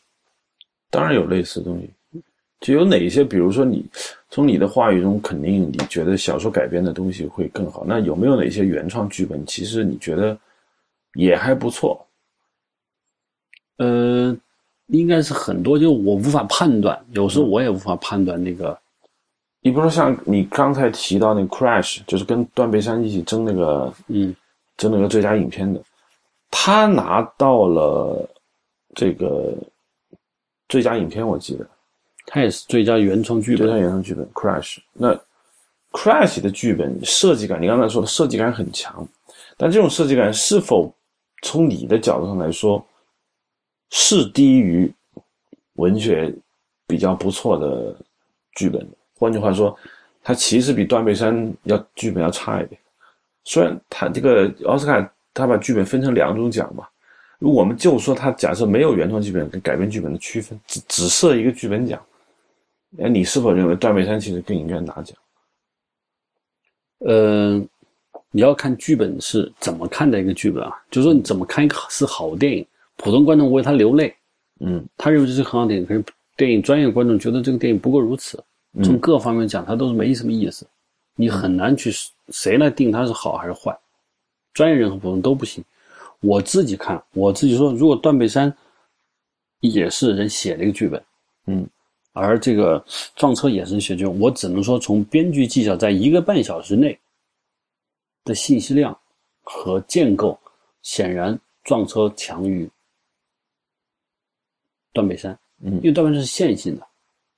[0.90, 2.20] 当然有类似的东西，
[2.60, 3.24] 就有哪些？
[3.24, 3.82] 比如说，你
[4.34, 10.36] 从你的话语中肯定你觉得小说改编的东西会更好，那有没有哪些原创剧本其实你觉得
[11.12, 12.04] 也还不错？
[13.76, 14.36] 呃。
[14.88, 18.78] 应该是很多，就我无法判断，有时候我也无法判断那个。
[19.62, 24.36] 你比如说像你刚才提到那个《Crash》，就是跟断背山一起争那个，嗯，
[24.76, 25.80] 争那个最佳影片的，
[26.50, 28.28] 他拿到了
[28.94, 29.56] 这个
[30.68, 31.66] 最佳影片，我记得，
[32.26, 33.66] 他也是最佳原创剧本。
[33.66, 35.14] 最佳原创剧本《Crash》，那
[35.92, 39.06] 《Crash》的剧本设计感，你刚才说的设计感很强，
[39.56, 40.92] 但这种设计感是否
[41.42, 42.84] 从你的角度上来说？
[43.90, 44.92] 是低于
[45.74, 46.34] 文学
[46.88, 47.94] 比较不错的
[48.56, 48.84] 剧本。
[49.16, 49.76] 换句话说，
[50.20, 52.80] 它其实比断背山要剧本要差一点。
[53.44, 56.88] 虽然他这个奥斯卡他把剧本分成两种奖嘛，
[57.38, 62.02] 如果我们就说他假设没有原创剧本跟改编剧本的区分，只只设一个剧本奖，
[62.98, 65.16] 哎，你是否认为断背山其实更应该拿奖？
[66.98, 67.58] 呃，
[68.30, 74.14] 你要看剧本是怎么看待一个剧本啊，就是说你怎么看一个是好电影，普通观众为他流泪，
[74.60, 74.84] 嗯。
[74.96, 76.04] 他认为这是很好电影，可是
[76.36, 78.42] 电影专业观众觉得这个电影不过如此，
[78.82, 80.66] 从各方面讲，它都是没什么意思，
[81.14, 81.92] 你很难去
[82.30, 83.76] 谁来定它是好还是坏，
[84.52, 85.62] 专业人和普通都不行。
[86.20, 88.56] 我自己看，我自己说，如果断背山
[89.60, 91.04] 也是人写了一个剧本，
[91.46, 91.66] 嗯，
[92.14, 92.82] 而这个
[93.16, 96.98] 撞车也是学究，我只能说从编剧技巧，在一个半小时内
[98.24, 98.96] 的信息量
[99.42, 100.38] 和建构，
[100.82, 102.70] 显然撞车强于
[104.92, 105.36] 断背山。
[105.60, 106.86] 嗯因为断背山是线性的，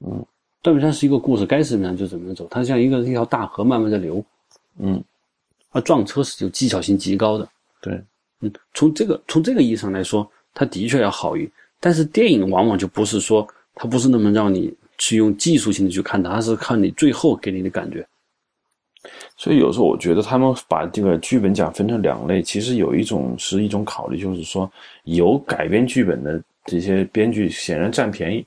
[0.01, 0.25] 嗯，
[0.61, 4.25] 断背山是一个故事，该怎么样就怎么样走，它像一个一条大河慢慢的流，
[4.79, 5.03] 嗯，
[5.71, 7.49] 而撞车是有技巧性极高的，
[7.81, 8.03] 对，
[8.41, 18.05] 嗯，从这个从这个意义上来说，它的确要好于，但是电影往往就不是说它不是那么让你去用技术性的去看它，它是看你最后给你的感觉。
[19.37, 24.69] 所以有时候我觉得他们把这个剧本奖分成两类，其实有一种是一种考虑，就是说
[25.05, 28.45] 有改编剧本的这些编剧显然占便宜，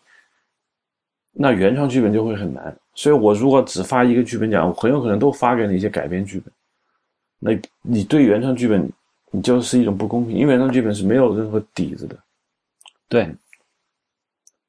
[1.32, 2.76] 那原创剧本就会很难。
[2.94, 6.52] 所以我如果只发一个剧本奖，我很有可能都发给那些改编剧本，
[7.40, 8.92] 那你对原创剧本
[9.32, 12.18] 你就是一种不公平，因为原创剧本是没有任何底子的。
[13.08, 13.34] 对，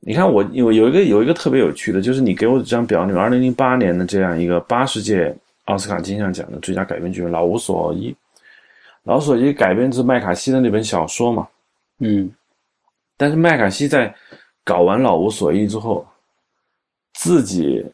[0.00, 5.34] 你看我有有一个有一个特别有趣的，就是你给我这张表里面，二零零八年的这样一个八十届
[5.66, 8.10] 奥斯卡金像奖的最佳改编剧本《老无所依》，
[9.02, 11.46] 《老无所依》改编自麦卡锡的那本小说嘛，
[11.98, 12.32] 嗯，
[13.18, 14.12] 但是麦卡锡在
[14.64, 16.06] 搞完《老无所依》之后，
[17.12, 17.84] 自己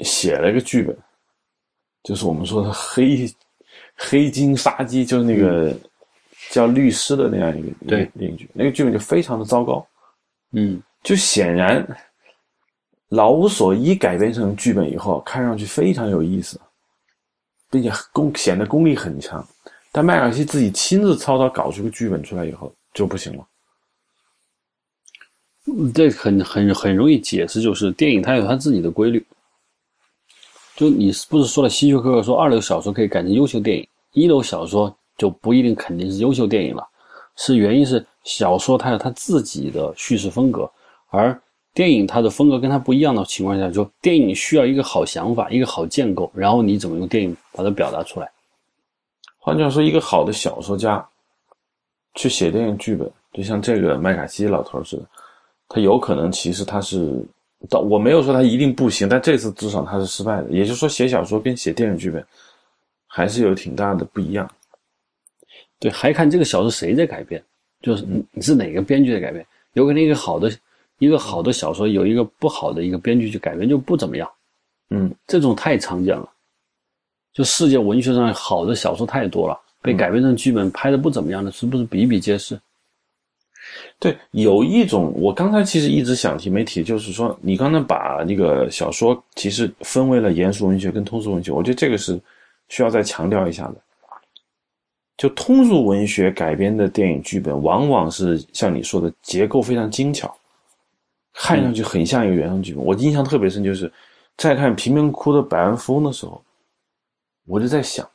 [0.00, 0.94] 写了一个剧本，
[2.02, 3.26] 就是我们说的黑
[3.96, 5.74] 黑金杀机，就是那个
[6.50, 9.84] 叫律师的那样一个对那个剧，那个剧本就非常的糟糕。
[10.52, 11.80] 嗯，就显然，
[13.10, 16.60] 《老无所依》改编成剧本以后，看上去非常有意思，
[17.70, 19.46] 并且功显得功力很强。
[19.92, 23.46] 但麦卡锡自己亲自操刀搞出个剧本出来以后就不行了。
[25.94, 29.24] 这很很很容易解释，就是电影它有它自己的规律。
[30.74, 36.84] 就你不是说了，希区柯克说二流小说可以改成优秀电影，一流小说就不一定肯定是优秀电影了，
[37.36, 40.68] 是原因是小说它有它自己的叙事风格，
[41.08, 41.40] 而
[41.72, 48.30] 电影它的风格跟它不一样的情况下，就电影需要一个好想法，一个好建构，然后你怎么用电影把它表达出来？
[49.38, 51.06] 换句话说，一个好的小说家
[52.14, 55.06] 去写电影剧本，就像这个麦卡锡老头似的，
[55.68, 57.24] 他有可能其实他是，
[57.68, 60.50] 到我没有说他一定不行，但这次至少他是失败的。
[60.50, 62.26] 也就是说，写小说跟写电影剧本
[63.06, 64.50] 还是有挺大的不一样。
[65.78, 67.42] 对，还看这个小说谁在改编，
[67.82, 69.46] 就是你你是哪个编剧在改编？
[69.74, 70.50] 有可能一个好的
[70.98, 74.30] 一个好的小说，有一个不好的一个编剧去改编就不怎么样，
[74.90, 76.28] 嗯，这种太常见了。
[77.32, 82.58] 就世界文学上好的小说太多了，被改编成剧本拍的不怎么样的，是不是比比皆是？
[83.98, 92.18] 对，有一种我刚才其实一直想提没提，就是说你刚才把那个小说其实分为了严肃文学跟通俗文学，我觉得这个是
[92.68, 93.76] 需要再强调一下的。
[95.16, 100.34] 就通俗文学改编的电影剧本，往往是像你说的结构非常精巧，
[101.36, 102.84] 看上去很像一个原创剧本。
[102.84, 103.92] 我印象特别深，就是
[104.36, 106.42] 在看《贫民窟的百万富翁》的时候，
[107.44, 108.08] 我就在想，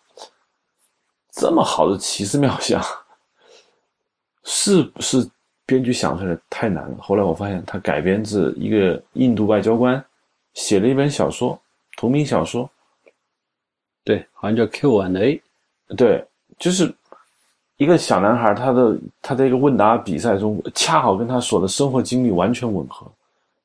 [1.32, 2.84] 这么好的奇思妙想，
[4.44, 5.30] 是不是
[5.66, 6.98] 编剧想出来太难了？
[7.00, 10.04] 后来我发现，他改编自一个印度外交官
[10.54, 11.58] 写了一本小说，
[11.96, 12.70] 同名小说，
[14.04, 15.42] 对，好像叫 Q and A。
[15.96, 16.26] 对，
[16.58, 16.94] 就是
[17.82, 23.08] 一个小男孩，他的他在一个问答比赛中，恰好跟他所的生活经历完全吻合，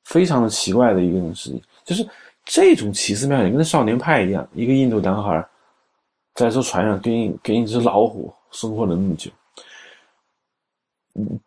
[0.04, 1.60] 非常的奇怪的一个事情。
[1.84, 2.08] 就是
[2.42, 5.46] 这种奇思妙想，跟少年派一样，一个印度男孩
[6.34, 9.30] 在艘船上跟一跟一只老虎生活了那么久。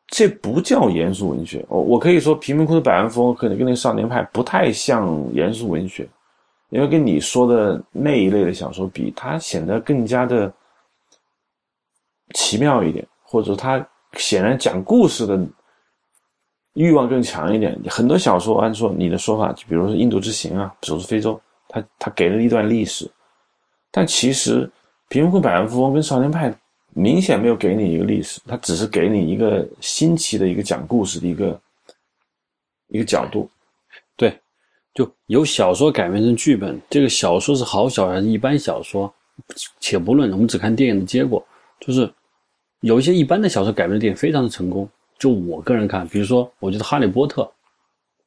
[0.05, 1.65] 这不叫严肃文学。
[1.69, 6.07] 我我可以说，《贫民窟的百万富翁》可能跟那个少年派不太像严肃文学，
[6.69, 10.53] 因为跟你说的那一类的小说比，它显得更加的
[12.33, 15.39] 奇妙一点，或者他显然讲故事的
[16.73, 17.79] 欲望更强一点。
[17.87, 21.35] 很多小说按说你的说法，就比如说《印度之行》啊，《走出非洲》，
[21.67, 23.09] 它它给了一段历史，
[23.91, 24.65] 但其实
[25.09, 26.53] 《贫民窟百万富翁》跟少年派。
[26.95, 31.61] 明显没有给你一个历史，他只是给你一个新奇的一个讲故事的一个
[32.87, 33.47] 一个角度。
[34.17, 34.35] 对，
[34.95, 39.13] 就由小说改编成剧本，这个小说是好小说还是一般小说，
[39.79, 41.45] 且不论，我们只看电影的结果。
[41.79, 42.11] 就是
[42.81, 44.89] 有一些一般的小说改编的电影非常的成功。
[45.17, 47.43] 就我个人看，比如说，我觉得《哈利波特》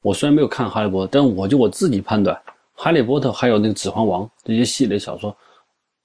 [0.03, 2.37] 我虽然没有看《哈利波特》，但我就我自己判断，
[2.75, 5.35] 《哈利波特》还有那个《指环王》这些系列小说，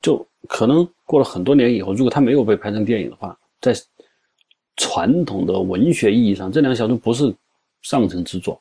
[0.01, 3.75] 就可能过了很多年以后，如果它没有被拍成电影的话，在
[4.77, 7.35] 传统的文学意义上，这两个小说不是
[7.81, 8.57] 上乘之作。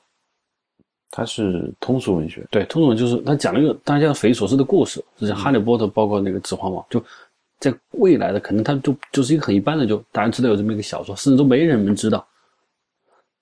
[1.13, 7.03] 它是通俗文学，对，通俗文就是他讲了一个大家匪夷所思的故事，就像《哈利波特》，包括那个《指环王》，就
[7.59, 12.27] 在未来的可能它就就是一个很一般的，就大家知道有这么一个小说，甚至都没人们知道。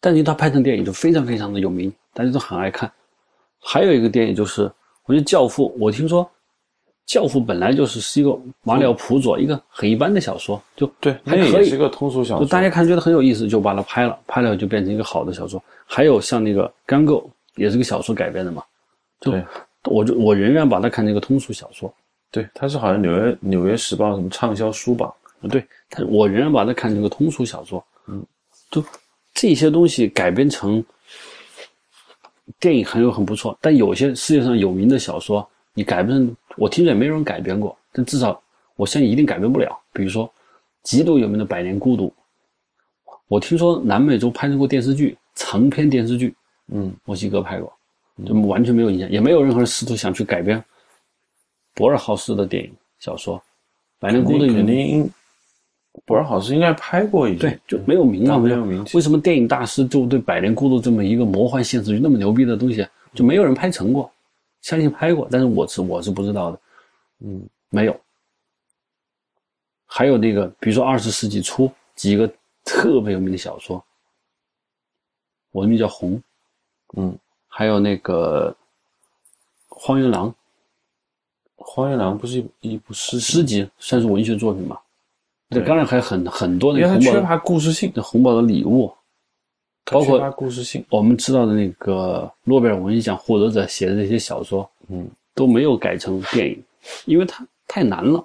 [0.01, 2.91] 但是它拍成电影就非常非常的有名，大家都很爱看。
[3.59, 4.71] 还有一个电影就是，
[5.07, 6.23] 我觉得《教父》，我听说
[7.07, 12.45] 《教父》本来就是是一个马里奥·普佐一个很一般的小说，就对，还可以那也是个通俗小说。
[12.45, 15.62] 就大家看觉得很有意思，就把它拍了，拍了就变成一个好的小说。
[15.87, 17.29] 还有像那个《干够》，
[17.61, 18.62] 也是个小说改编的嘛，
[19.21, 19.33] 就
[19.85, 21.93] 我就我仍然把它看成一个通俗小说。
[22.35, 25.14] 对，它是好像纽约纽约时报什么畅销书榜，
[25.49, 27.85] 对，但我仍然把它看成一个通俗小说。
[28.09, 28.26] 嗯，
[28.72, 28.85] 就
[29.32, 30.85] 这些东西改编成
[32.59, 38.43] 电影很有很不错，但有些世界上有名的小说，你改编成，我听着也没人改编过，但至少
[38.74, 39.78] 我相信一定改编不了。
[39.93, 40.28] 比如说
[40.82, 42.12] 极度有名的《百年孤独》，
[43.28, 46.35] 我听说南美洲拍成过电视剧，长篇电视剧，
[46.72, 47.72] 嗯，墨西哥拍过，
[48.26, 50.61] 就完全没有影响，也没有任何人试图想去改编
[51.75, 53.39] 博尔豪斯的电影小说，
[53.99, 55.11] 《百年孤独》肯定
[56.07, 58.97] 博尔豪斯应该拍过一对，就没有名啊，没有名气。
[58.97, 64.11] 为什么电影大师就对《百年孤独》这么一个魔幻现实剧那么牛逼的东西，就没有人拍成过？
[64.62, 66.61] 相信拍过，但是我是我是不知道的，
[67.20, 68.01] 嗯，没有。
[69.85, 72.29] 还有那个，比如说二十世纪初几个
[72.64, 73.85] 特别有名的小说，
[75.53, 76.20] 我的名叫红，
[76.97, 77.16] 嗯，
[77.47, 78.51] 还有那个
[79.75, 80.31] 《荒原狼》
[81.65, 84.79] 荒原狼不是一一部诗，诗集，算是文学作品嘛。
[85.51, 88.93] 对当然还很很多因为它那个红宝的缺乏故事性，那红宝的礼物，
[89.85, 96.62] 包括它故事性，我们知道的那个诺贝尔文学奖获得者写的那些小说，嗯，都没有改成电影，
[97.05, 98.25] 因为它太难了。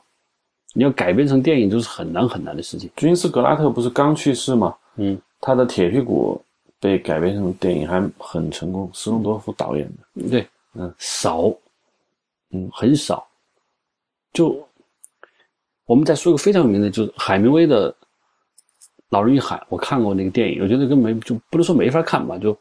[0.74, 2.90] 你要改编成电影，就是很难很难的事情。
[2.96, 4.76] 君斯格拉特不是刚去世吗？
[4.98, 6.40] 嗯，他的《铁皮鼓》
[6.82, 10.30] 被改编成电影还很成功，斯隆多夫导演的。
[10.30, 11.52] 对，嗯，少，
[12.52, 13.28] 嗯很少。
[14.34, 14.68] 就
[15.86, 17.92] 我们再说一个非常有名的，就是海明威的
[19.10, 22.58] 《老人与海》，我看过那个电影，我觉得跟没就不能说没法看吧，就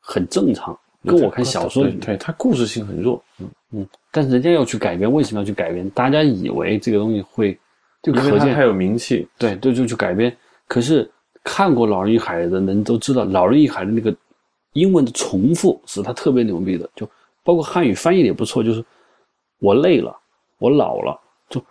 [0.00, 5.88] 很正常，跟我看小说对，对，它故事性很弱，嗯，嗯，但是人家要去改编，为什么要去改编？
[5.90, 7.58] 大家以为这个东西会，
[8.02, 9.26] 就可见它太有名气。
[9.38, 10.34] 对对，就去改编。
[10.66, 11.10] 可是
[11.42, 14.14] 看过《老人与海》的人都知道，《老人与海》的那个
[14.74, 17.08] 英文的重复是他特别牛逼的，就
[17.42, 18.62] 包括汉语翻译的也不错。
[18.62, 18.84] 就是
[19.58, 20.14] 我累了，
[20.58, 21.62] 我老了，就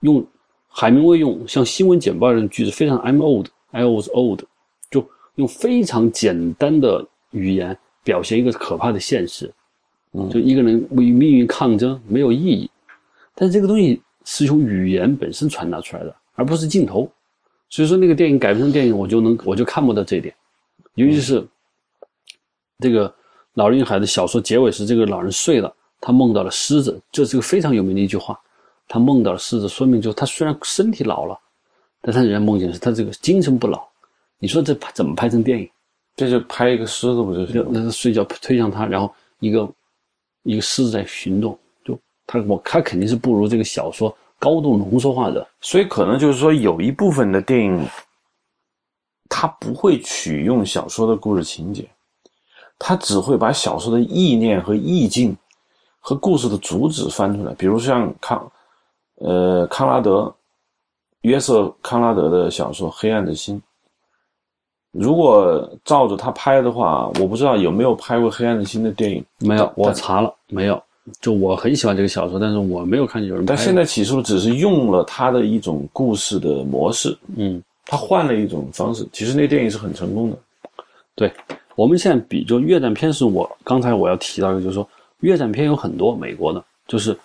[0.00, 0.24] 用
[0.68, 4.40] 海明威用像新闻简报一样的句子，非常 I'm old, I was old，
[4.90, 9.52] 就用非常简单的语言表现一个可怕的现实。
[10.14, 12.70] 嗯就一个人为命运抗争没有意义，
[13.34, 17.10] 但是这个东西是由语言本身传达出来的，而不是镜头。
[17.70, 20.34] 所以说那个电影改编成电影，我就能我就看不到这一点，
[20.96, 21.42] 尤其是
[22.80, 23.08] 这个
[23.54, 28.38] 《老人与海》的小说结尾时这个老人睡了，他梦到了狮子，这是个非常有名的一句话。
[28.88, 31.38] 他梦到了狮子，说明就是他虽然身体老了，
[32.00, 33.82] 但他仍然梦见是他这个精神不老。
[34.38, 35.70] 你说这怎么拍成电影？
[36.16, 37.68] 这就拍一个狮子不就行就了？
[37.70, 39.66] 那是睡觉推向他，然后一个
[40.42, 41.96] 一个狮子在行动，就
[42.26, 45.46] 他我他肯定是不如这个小说高度浓缩化的。
[45.60, 47.86] 所以可能就是说，有一部分的电影，
[49.30, 51.88] 他不会取用小说的故事情节，
[52.78, 55.34] 他只会把小说的意念和意境
[56.02, 57.54] 和故事的主旨翻出来。
[57.54, 58.52] 比如像康，
[59.20, 60.30] 呃，康拉德，
[61.20, 63.56] 约瑟·康拉德的小说《黑暗的心》，
[64.90, 69.24] 如果照着他拍的话，我不知道有没有拍过《黑暗的心》的电影。
[69.38, 70.82] 没有，我查了，没有。
[71.20, 73.54] 就我很喜欢这个小说，但是我没有看见有人拍。
[73.54, 79.04] 但现在起诉只是用了他的一种故事的模式，嗯，他换了一种方式。
[79.12, 80.38] 其实那电影是很成功的。
[81.16, 81.32] 对，
[81.74, 84.88] 我们现在比就越战片是我刚才我要提到的，就是说
[85.22, 87.16] 越战片有很多美国的，就是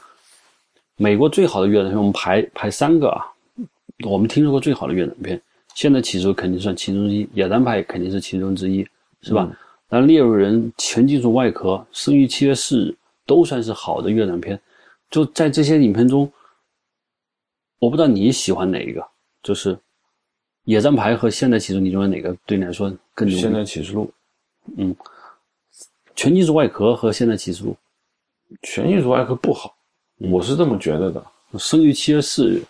[0.95, 3.25] 美国最好的越战片，我们排排三个啊，
[4.05, 5.41] 我们听说过最好的越战片，
[5.75, 8.87] 现在起诉肯定算其中之一，野战派肯定是其中之一，
[9.21, 9.51] 是吧？
[9.89, 12.95] 那猎人人、全金属外壳、生于七月四日
[13.25, 14.59] 都算是好的越战片。
[15.09, 16.29] 就在这些影片中，
[17.79, 19.01] 我不知道你喜欢哪一个，
[19.41, 19.77] 就是
[20.65, 23.37] 野战排和现代起诉，你认为哪个对你来说更牛？
[23.37, 24.11] 现代启示录，
[24.75, 24.93] 嗯
[26.13, 27.77] 全金属外壳和现代启示录，
[28.61, 29.75] 全艺术外壳不好，
[30.31, 31.23] 我是这么觉得的。
[31.57, 32.63] 生于七月四日，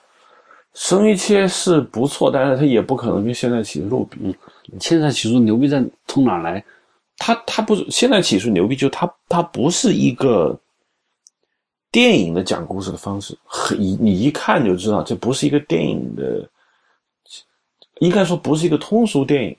[0.74, 4.36] 生育切是不错，但是它也不可能跟现在启示录比。
[4.80, 6.64] 现在启示录牛逼在从哪来？
[7.18, 10.56] 它它不是现在起诉牛逼，就它它不是一个
[11.92, 16.48] 电影的讲故事的方式，很你你一看就知道这不是一个电影的，
[18.02, 19.58] 应该说不是一个通俗电影。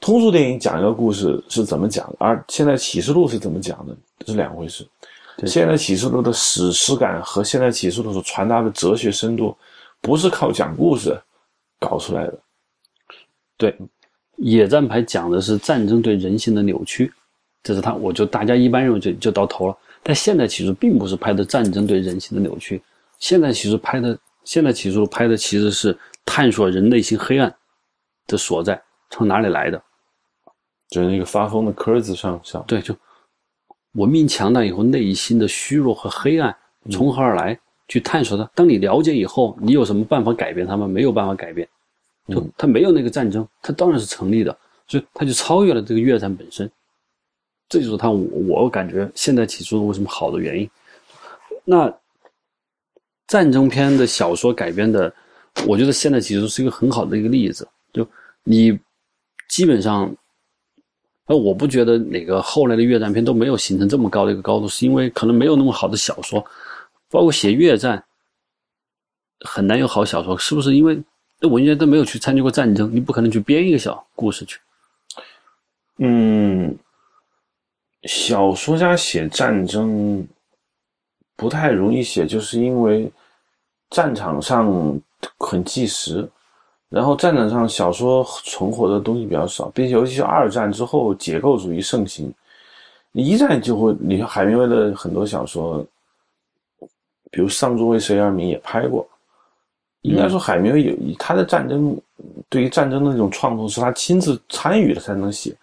[0.00, 3.96] 通俗电影讲一个故事是怎么讲的，而现在启示录是怎么讲的
[4.26, 4.84] 是两回事。
[5.46, 9.56] 现在启示录的史诗感和现在启示录所传达的哲学深度，
[10.00, 11.18] 不是靠讲故事
[11.78, 12.38] 搞出来的。
[13.56, 13.76] 对，
[14.36, 17.12] 野战牌讲的是战争对人性的扭曲，
[17.62, 19.76] 这是他，我就大家一般认为就就到头了。
[20.02, 22.82] 但现在其实并不是拍的战争对人性的扭曲，
[23.18, 27.54] 现在其实拍的，现在启示录拍的其实是探索人内心黑暗
[28.26, 28.80] 的所在
[29.10, 29.82] 从哪里来的。
[30.88, 32.92] 就是那个发疯的科子上校，对，就
[33.92, 36.54] 文明强大以后内心的虚弱和黑暗
[36.90, 37.58] 从何而来？
[37.88, 38.48] 去探索它。
[38.54, 40.88] 当你了解以后，你有什么办法改变他们？
[40.88, 41.68] 没有办法改变。
[42.28, 46.70] 就他没有那个战争，他当然是成立的，所以他就超越了这个越战本身。
[47.68, 50.70] 这就是他我我感觉现代起初为什么好的原因。
[51.64, 51.92] 那
[53.26, 55.12] 战争片的小说改编的，
[55.66, 57.66] 我觉得现代起初是一个很好的一个例子。
[57.92, 58.08] 就
[58.44, 58.78] 你
[59.48, 60.14] 基本上。
[61.30, 66.44] 那我不觉得哪个后来的越战片都没有形成这么高的一个高度，是因为可能没有那么好的小说，
[67.08, 68.02] 包括写越战
[69.46, 70.74] 很难有好小说，是不是？
[70.74, 71.00] 因为
[71.38, 74.58] 那文学都没有去参加过战争，你不可能去编一个小故事去。
[75.98, 76.76] 嗯，
[78.02, 80.26] 小说家写战争
[81.36, 83.08] 不太容易写，就是因为
[83.90, 85.00] 战场上
[85.38, 86.28] 很计时。
[86.90, 92.30] 然后战场上小说存活的东西比较少，并且尤其是二战之后解构主义盛行，
[93.12, 95.86] 一战就会，你看海明威的很多小说，
[97.30, 99.08] 比如《上中为谁而鸣》也拍过。
[100.02, 101.96] 应该说海明威有他的战争，
[102.48, 105.54] 对于战争的那种创作是他亲自参与了才能写，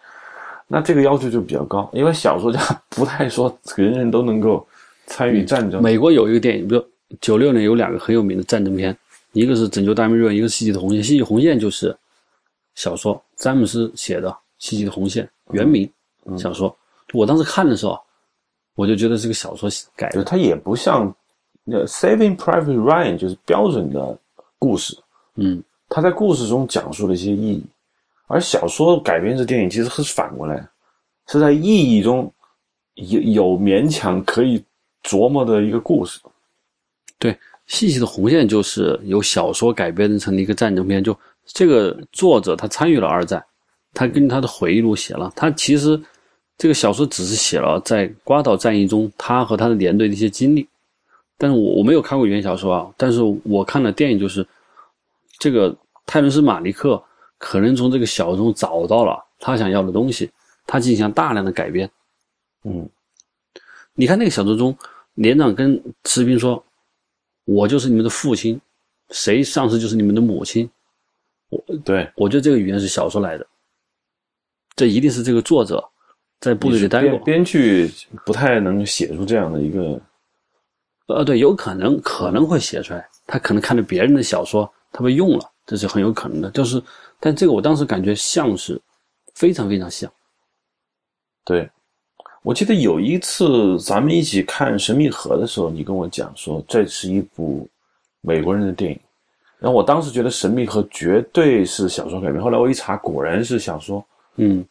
[0.67, 4.65] 那这个要求就比较高，因为小说家不太说人人都能够
[5.07, 5.81] 参与战争。
[5.81, 6.85] 美国有一个电影，比如
[7.19, 8.95] 九六年有两个很有名的战争片。
[9.37, 10.97] 一个是拯救大兵瑞恩，一个是《细细的红线》。
[11.05, 11.95] 《细细红线》就是
[12.73, 15.23] 小说，詹姆斯写的《细细的红线》
[15.53, 15.87] 原名
[16.39, 16.75] 小说。
[17.13, 17.99] 我当时看的时候，
[18.73, 21.13] 我就觉得这个小说改的，它也不像
[21.85, 24.17] 《Saving Private Ryan》就是标准的
[24.57, 24.97] 故事。
[25.35, 27.63] 嗯，他在故事中讲述了一些意义，
[28.25, 30.67] 而小说改编成电影其实是反过来，
[31.27, 32.33] 是在意义中
[32.95, 34.63] 有有勉强可以
[35.03, 36.19] 琢磨的一个故事。
[37.19, 37.37] 对。
[37.67, 43.43] 细细的红线就是由小说改编成了一个战争片，就这个作者他参与了二战，
[43.93, 45.31] 他根据他的回忆录写了。
[45.35, 46.01] 他其实
[46.57, 50.65] 这个小说只是写了在瓜岛战役中他和他的连队的一些经历，
[51.37, 54.47] 但是我我没有看过原小说啊，但是我看了电影，就是
[55.37, 57.03] 这个泰伦斯·马利克
[57.37, 60.29] 可能从这个小说中找到了他想要的东西，
[60.65, 61.89] 他进行大量的改编。
[62.63, 62.89] 嗯，
[63.93, 64.73] 你看那个小说中，
[65.15, 66.63] 连长跟士兵说。
[67.47, 68.59] 我就是你们的父亲，
[69.11, 70.69] 谁上司就是你们的母亲。
[71.49, 73.47] 我对我觉得这个语言是小说来的，
[74.75, 75.81] 这一定是这个作者
[76.41, 77.17] 在部队里待过。
[77.19, 77.89] 编剧
[78.25, 79.97] 不太能写出这样的一个，
[81.07, 83.07] 呃，对，有可能可能会写出来。
[83.25, 86.51] 他可能看了别人的小说，他被用了，这是很有可能的。
[86.51, 86.83] 就是，
[87.17, 88.77] 但这个我当时感觉像是
[89.35, 90.11] 非常非常像。
[91.45, 91.69] 对。
[92.43, 97.67] 我记得有一次咱们一起看《神秘河》的时候，你跟我讲说这是一部
[98.21, 98.99] 美国人的电影，
[99.59, 102.41] 然后我当时觉得《神秘河》绝对是小说改编。
[102.41, 104.05] 后来我一查，果然是小说。
[104.37, 104.65] 嗯，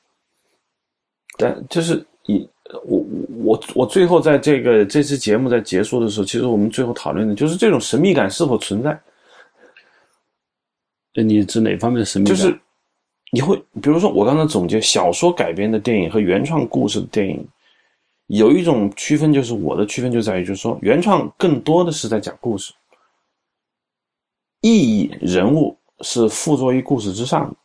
[1.36, 2.48] 但就是以
[2.84, 3.04] 我
[3.44, 8.98] 我我最后在这个这次节目在结束的时候，其实我们最后讨论的就是这种神秘感是否存在。
[11.12, 12.34] 你指哪方面的神秘感？
[12.34, 12.58] 就是
[13.32, 17.46] 你会比如说我刚才总结小说改编的电影和原创故事的电影。
[18.26, 22.72] 有一种区分，就是我的区分就在于，就是说，原创更多的是在讲故事，
[24.60, 27.56] 意义、人物是附着于故事之上的。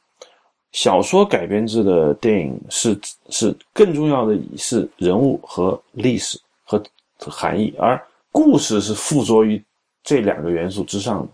[0.71, 2.97] 小说改编制的电影是
[3.29, 6.81] 是更重要的是人物和历史和
[7.17, 8.01] 含义，而
[8.31, 9.61] 故事是附着于
[10.03, 11.27] 这两个元素之上的。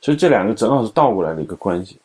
[0.00, 1.98] 所以这两个正好是倒过来的一个关系。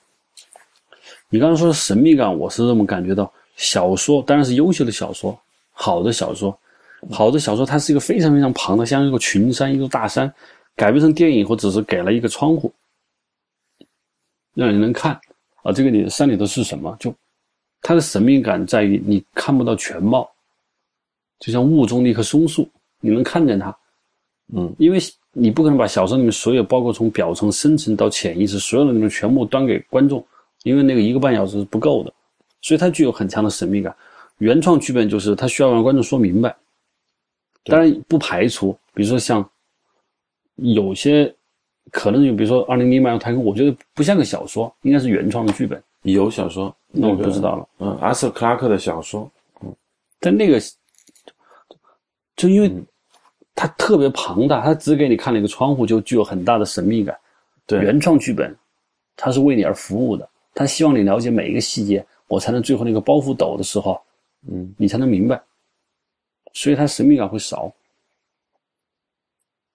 [1.29, 3.31] 你刚才说的神秘感，我是这么感觉到。
[3.55, 5.39] 小说当然是优秀的小说。
[5.83, 6.57] 好的小说，
[7.11, 10.33] 好的小说，它是一个非常非常庞大，像一个群山，一座大山，
[10.77, 12.71] 改编成电影或只是给了一个窗户，
[14.53, 15.19] 让人能看
[15.61, 16.95] 啊，这个里山里头是什么？
[17.01, 17.13] 就
[17.81, 20.25] 它的神秘感在于你看不到全貌，
[21.39, 22.65] 就像雾中的一棵松树，
[23.01, 23.75] 你能看见它，
[24.55, 24.97] 嗯，因为
[25.33, 30.25] 你不可能把小说里面所有，包括从表层、深层到潜意识，所有的内容全部端给观众，
[30.63, 32.13] 因为那个一个半小时是不够的，
[32.61, 33.93] 所以它具有很强的神秘感。
[34.43, 36.53] 原创剧本就是他需要让观众说明白，
[37.63, 39.49] 当然不排除，比如说像
[40.55, 41.33] 有些
[41.91, 45.81] 可能有，比如说《二零零八年太空》，我觉得不像个小说，应该是原创的剧本。
[46.01, 47.65] 有小说，那我个不知道了。
[47.79, 49.31] 嗯，阿瑟·克拉克的小说，
[49.61, 49.73] 嗯
[50.19, 50.59] 但那个
[52.35, 52.69] 就因为
[53.55, 57.17] 它特别庞大，它只给你看了一个窗户，就具有很大的神秘感。
[57.65, 58.53] 对，原创剧本
[59.15, 63.97] 它是为你而服务的，它希望你了解每一个细节，我才能最后那个包袱抖的时候，
[64.49, 65.41] 嗯，你才能明白。
[66.53, 67.71] 所以它神秘感会少。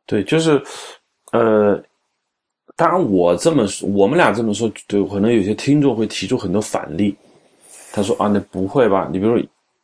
[0.06, 0.62] 对，就是
[1.32, 1.82] 呃。
[2.76, 7.16] 当然，我这么说，我们俩这么说，对，可能有些听众会提出很多反例。
[7.90, 9.08] 他说：“啊，那不会吧？
[9.10, 9.36] 你比如，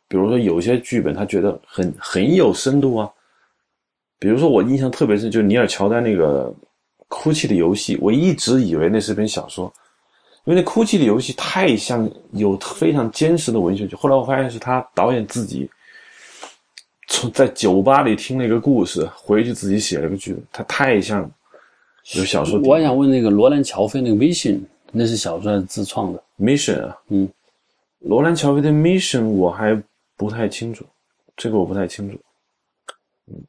[0.06, 3.10] 比如说有些剧本，他觉得很很有深度啊。
[4.20, 6.54] 比如说，我印象特别深，就尼尔·乔丹那个
[7.08, 9.74] 《哭泣的游戏》，我一直以为那是篇小说，
[10.44, 13.96] 因为那《哭泣的游戏》太像有非常坚实的文学剧。
[13.96, 15.68] 后来我发现是他导演自己
[17.08, 21.30] 从在酒吧里听了一个故事，回去自己写了个剧本，他太像。”
[22.16, 24.60] 有小说，我还想问那个罗兰·乔菲那个 Mission，
[24.92, 27.26] 那是小说还是自创的？Mission 啊，嗯，
[28.00, 29.82] 罗兰·乔菲的 Mission 我还
[30.14, 30.84] 不太清楚，
[31.34, 32.18] 这个我不太清楚。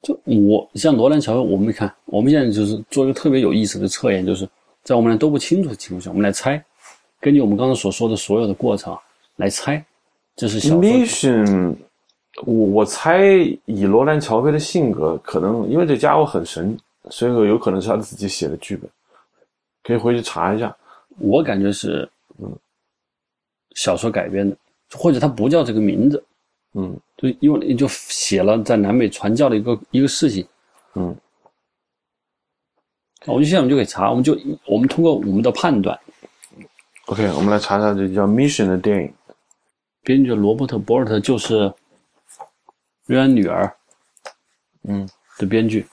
[0.01, 0.17] 就
[0.47, 4.47] 我像罗兰·乔菲，我们看，我们现在就是做一个特别有意思的测验，就是
[4.83, 6.63] 在我们俩都不清楚的情况下，我们来猜，
[7.19, 8.97] 根据我们刚刚所说的所有的过程
[9.37, 9.83] 来猜，
[10.35, 10.81] 这是小说。
[10.81, 11.75] Mission，
[12.45, 13.23] 我我猜
[13.65, 16.77] 以罗兰·乔菲的性格，可能因为这家伙很神。
[17.11, 18.89] 所以说，有可能是他自己写的剧本，
[19.83, 20.75] 可以回去查一下。
[21.19, 22.09] 我感觉是，
[22.39, 22.51] 嗯，
[23.75, 24.57] 小说改编的，
[24.91, 26.23] 或者他不叫这个名字，
[26.73, 30.47] 嗯，就因为就写了在南美传教的一个一个事情，
[30.95, 31.15] 嗯。
[33.27, 34.35] 我们现在我们就可以查，我们就
[34.65, 35.95] 我们通过我们的判断
[37.05, 39.13] ，OK，我们来查查这叫《Mission》的电影，
[40.01, 41.73] 编剧罗伯特·博尔特就是
[43.05, 43.75] 瑞安女儿，
[44.83, 45.07] 嗯。
[45.37, 45.85] 的编剧。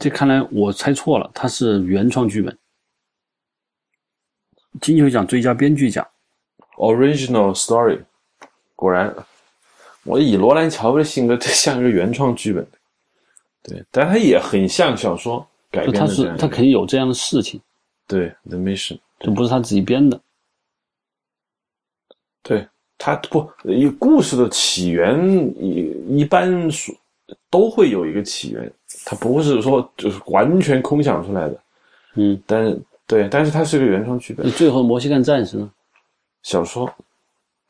[0.00, 2.56] 这看来我猜错了，他是原创剧本，
[4.80, 6.06] 金球奖最佳编剧奖
[6.78, 8.02] ，Original Story。
[8.74, 9.14] 果然，
[10.04, 12.66] 我以罗兰·乔菲的性格，这像一个原创剧本，
[13.62, 16.00] 对，但他也很像小说改编的。
[16.00, 17.60] 他是他肯定有这样的事情，
[18.06, 20.18] 对，The Mission，这不是他自己编的，
[22.42, 22.66] 对
[22.96, 25.18] 他不，一故事的起源
[25.56, 26.94] 一一般说
[27.50, 28.72] 都会有一个起源。
[29.04, 31.60] 它不是说就是完全空想出来的，
[32.14, 34.50] 嗯，但是对，但是它是个原创剧本。
[34.52, 35.70] 最后摩西干战士呢？
[36.42, 36.90] 小说，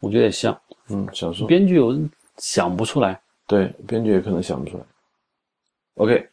[0.00, 0.58] 我觉得也像，
[0.88, 1.46] 嗯，小说。
[1.46, 1.96] 编剧我
[2.38, 4.84] 想不出来，对，编剧也可能想不出来。
[5.96, 6.28] OK，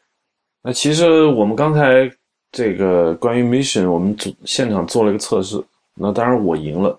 [0.62, 2.10] 那其实我们刚才
[2.52, 4.16] 这个关于 Mission，我们
[4.46, 5.62] 现场做了一个测试，
[5.96, 6.98] 那当然我赢了。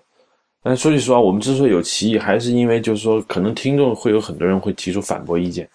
[0.67, 5.65] 但说句实话，我们之所以有歧义，还是因为就是说，可能听众会有很多人会提出反驳意见。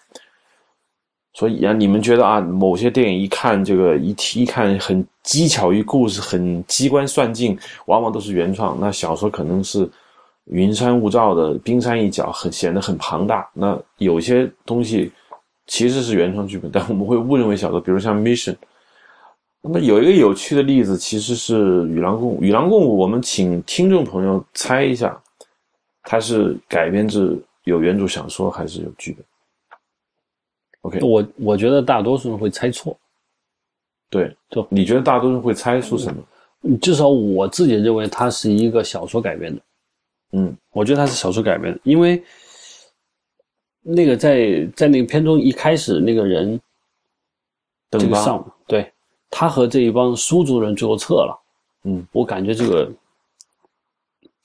[1.33, 8.79] 所以啊，你们觉得啊，某些电影一看这个一提一看很机巧于故事，很机关算尽，往往都是原创。
[8.79, 9.89] 那小说可能是
[10.45, 13.49] 云山雾罩的冰山一角，很显得很庞大。
[13.51, 15.11] 那有些东西
[15.65, 17.81] 其实是原创剧本，但我们会误认为小说。
[17.81, 18.53] 比如像《Mission》，
[19.65, 22.37] 那么有一个有趣的例子，其实是《与狼共舞》。
[22.43, 25.17] 《与狼共舞》，我们请听众朋友猜一下，
[26.03, 29.25] 它是改编自有原著小说还是有剧本
[30.81, 32.97] ？OK，我我觉得大多数人会猜错，
[34.09, 36.77] 对，就你觉得大多数人会猜出什么？
[36.81, 39.61] 至少我自己认为它是一个小说改编的，
[40.33, 42.21] 嗯，我觉得它是小说改编的，因为
[43.81, 46.59] 那个在在那个片中一开始那个人，
[47.91, 48.62] 这个上对，
[49.35, 51.43] 他和这一帮苏族人最后撤了，
[51.85, 52.91] 嗯，我感觉这个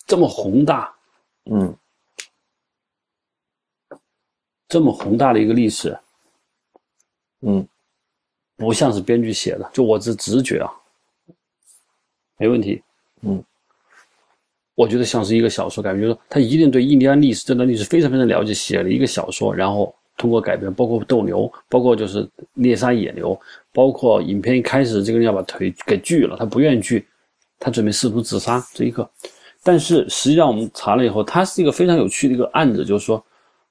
[0.07, 0.91] 这么宏大，
[1.45, 1.77] 嗯，
[4.67, 5.97] 这么宏大的一个历史。
[7.43, 7.69] 嗯，
[8.57, 10.73] 不像是编剧写的，就我这直觉啊，
[12.39, 12.83] 没问题。
[13.21, 13.45] 嗯，
[14.75, 23.41] 我觉得像是一个小说改编，就是说他一定对印第安历史这段历史非常非常了解，写了一个小说，然后通过改编，包括斗牛，包括就是猎杀野牛，
[23.73, 27.07] 包括影片一开始这个人要把腿给锯了，他不愿意锯，
[27.59, 29.09] 他准备试图自杀这一个。
[29.63, 33.25] 但是实际上我们查了以后，它是一个非常有趣的一个案子，就是说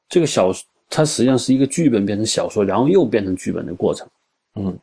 [0.09, 0.51] 这个小。
[0.89, 4.07] 它实际上是一个剧本变成小说，然后又变成剧本的过程。
[4.55, 4.79] 嗯，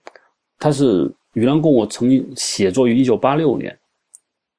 [0.58, 3.74] 它是《与狼共舞》曾经写作于一九八六年，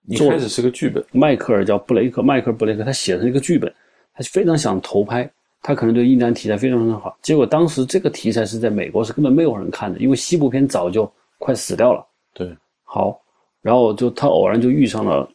[0.07, 1.05] 一开始是个剧本。
[1.11, 3.71] 迈克尔叫布雷克，迈克尔布雷克，他写的一个剧本，
[4.15, 5.31] 他非常想投拍，
[5.67, 7.17] 他可能对印第安题材非常非常好。
[7.23, 12.05] 结果当时这个题材是在美国是根本没有人看的，因为西部片早就快死掉了。
[12.35, 13.19] 对，好，
[13.63, 15.27] 然后就他偶然就遇上了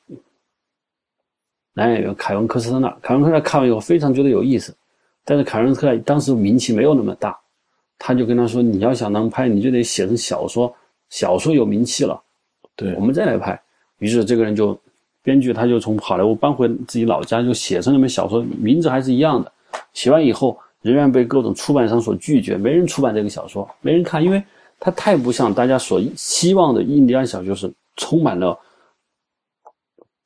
[1.73, 4.73] 男演员凯文科斯特纳，凯文科斯特纳看完以后非常觉得有意思。
[5.25, 7.37] 但是凯文科斯特纳当时名气没有那么大，
[7.99, 10.73] 他就跟他说：“你要想能拍，你就得写成小说，
[11.09, 12.23] 小说有名气了，
[12.77, 13.61] 对我们再来拍。”
[13.99, 14.79] 于是这个人就，
[15.25, 19.53] 编剧他就从好莱坞搬回自己老家，就写成那本小说，名字还是一样的。
[19.93, 24.43] 写完以后，仍然被各种出版商所拒绝，没人出版这个小说，没人看，因为
[24.79, 28.59] 它太不像大家所希望的印第安小说，是充满了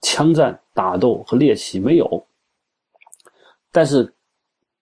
[0.02, 2.26] 枪战、打斗和猎奇，没有。
[3.72, 4.12] 但是，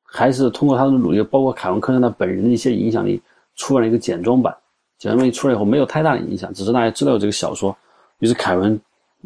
[0.02, 3.22] 还是通过他的努力，包括凯文·科森他本人的一些影响力，
[3.54, 4.54] 出版了一个简装版。
[4.98, 7.74] 简装版一出来以后，没有太大的影响，只是大家知道有这个小说。
[8.18, 8.78] 于是凯文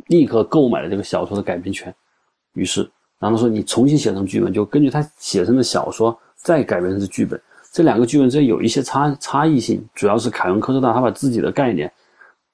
[0.06, 1.92] 立刻购买了这个小说的改编权。
[2.52, 2.88] 于是，
[3.18, 7.40] 然后说你重新写成剧本，就根据他写成的小说再改编成剧本。
[7.72, 11.92] 这两个剧本之间有一些差差异性，主要是凯文·科斯纳他把自己的概念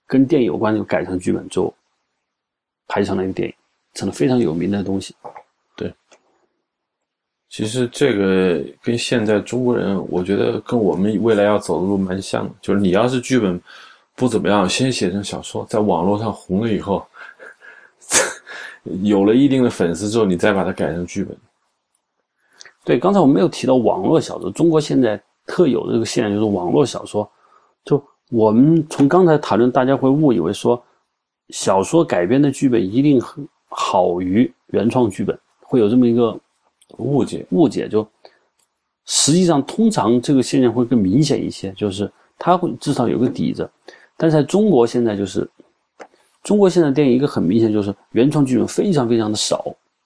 [0.06, 1.72] 跟电影有关就改成剧本之后，
[2.88, 3.54] 拍成了一个电影，
[3.94, 5.14] 成了非常有名的东西。
[5.76, 5.92] 对
[7.48, 12.54] 其实这个跟现在中国人，我觉得跟我们未来要走的路蛮像的。
[12.60, 13.60] 就是你要是剧本
[14.16, 17.06] 不怎么样，先写成小说，在网络上红了以后，
[19.02, 21.36] 有了一定的粉丝之后，你再把它改成剧本。
[22.84, 27.30] 对，刚才我们没有提到网络小说，中国现在特有的这个现象就是网络小说。
[27.84, 30.82] 就我们从刚才谈论，大家会误以为说，
[31.50, 33.20] 小说改编的剧本一定
[33.68, 36.38] 好于原创剧本，会有这么一个。
[36.98, 38.06] 误解误解，就
[39.06, 43.66] 实际上通常这个现象会更明显一些，就是它会至少有个底子。
[44.14, 45.48] 但在中国现在就是，
[46.42, 49.64] 中国现在电影一个很明显就是原创剧本非常非常的少，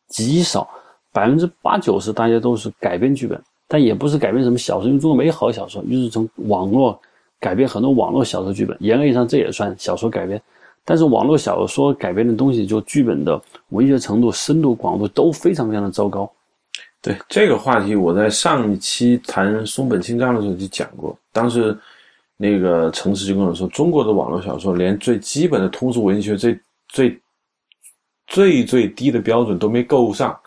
[0.09, 0.69] 极少，
[1.13, 6.99] 百分之八九十大家都是改编剧本，但也不是改编什么小说，因为中国没好小说，于是从网络
[7.41, 10.41] 改编很多网络小说剧本，严格意义上这也算小说改编。
[10.85, 16.31] 但是网络小说改编的东西，就剧本的文学程度、深度、广度都非常非常的糟糕。
[17.03, 21.17] 对这个话题，我在上一期谈松本清张的时候就讲过。
[21.33, 21.77] 当时
[22.37, 26.59] 那个城市就跟我说，中国的网络小说连最基本的通俗文学最
[26.89, 27.21] 最
[28.27, 30.39] 最最低的标准都没够上，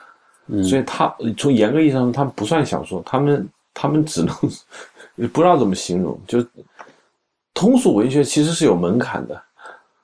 [0.64, 4.36] 所以他从严格意义上，他们不算小说，他们他们只能
[5.34, 6.20] 不知道怎么形容。
[6.28, 6.46] 就
[7.54, 9.42] 通俗文学其实是有门槛的，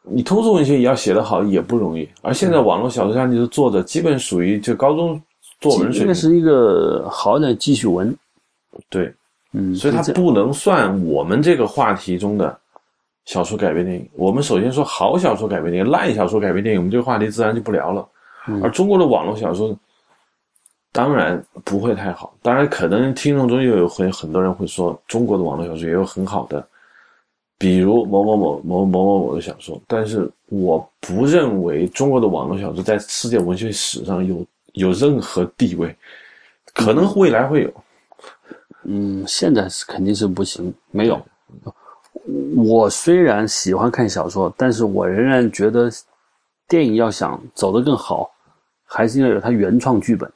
[0.02, 2.08] 你通俗文学也要写得好也不容易。
[2.22, 5.22] 而现在网络小说家的作者，基本属于就高中。
[5.62, 8.14] 作文应该是一个好的记叙文，
[8.90, 9.12] 对，
[9.56, 12.58] 嗯，所以它不能算我们这个话题中的
[13.26, 14.10] 小说改编电影。
[14.14, 18.08] 我们首先说好小说改编电影，烂小说改编电影，我们这个话题自然就不聊了。
[18.62, 19.76] 而中国的网络小说
[20.92, 26.68] 当然不会太好，当然可能听众中又有很很多人会说，中国的网络小说也有很好的，
[27.58, 34.46] 比如某某某某某某某的小说，但是我不认为中国的网络小说在世界文学史上有。
[34.76, 35.96] 有任何地位，
[36.74, 37.70] 可能未来会有。
[37.70, 37.84] 嗯，
[39.28, 41.20] 现在是肯定是不行，没有。
[42.56, 45.92] 我虽然喜欢看小说，但是我仍然觉得，
[46.68, 48.30] 电影要想走得更好，
[48.86, 50.32] 还是要有它原创剧本。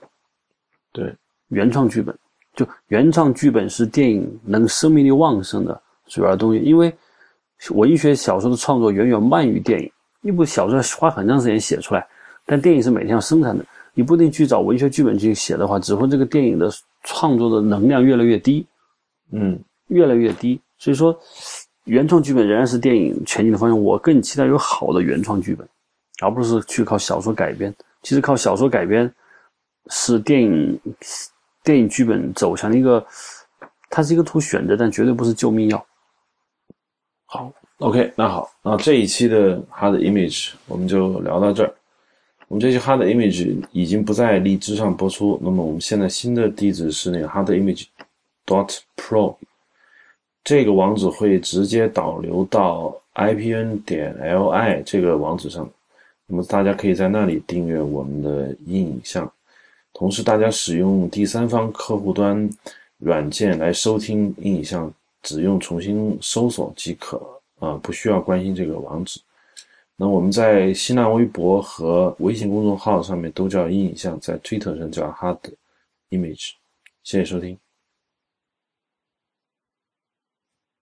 [0.91, 1.15] 对，
[1.47, 2.15] 原创剧本，
[2.55, 6.59] 就原创剧本是电影能生命力旺盛的主要东西。
[6.59, 6.93] 因为
[7.71, 9.91] 文学小说的创作远远慢于电影，
[10.21, 12.05] 一部小说花很长时间写出来，
[12.45, 13.65] 但电影是每天要生产的。
[13.93, 16.69] 你不一定去找文学剧本去写的话，只会这个电影的
[17.03, 18.65] 创作的能量越来越低，
[19.31, 20.59] 嗯，越来越低。
[20.77, 21.17] 所以说，
[21.85, 23.81] 原创剧本仍然是电影前进的方向。
[23.81, 25.67] 我更期待有好的原创剧本，
[26.21, 27.73] 而不是去靠小说改编。
[28.01, 29.11] 其实靠小说改编
[29.87, 30.79] 是电影
[31.63, 33.05] 电影剧本走向的一个，
[33.89, 35.85] 它是一个图选择，但绝对不是救命药。
[37.25, 41.73] 好，OK，那好，那这一期的 Hard Image 我们就聊到这儿。
[42.49, 47.85] 我们这些 Hard Image 已经不在荔枝上播出，那么我们现在新的地址是那个 Hard Image
[48.43, 49.35] dot Pro，
[50.43, 55.69] 这个网址会直接导流到 IPN 点 LI 这个网址上，
[56.25, 59.31] 那么大家可以在那里订阅我们的影像，
[59.93, 62.49] 同时大家使用第三方客户端
[62.97, 64.91] 软件来收听影像，
[65.21, 67.21] 只用重新搜索即可，
[67.59, 69.19] 啊，不需要关心这个网址。
[70.01, 75.39] 那我们在新浪微博和微信公众号上面都叫“阴影像”，在 Twitter 上叫 “Hard
[76.09, 76.51] Image”。
[77.03, 77.57] 谢谢收听。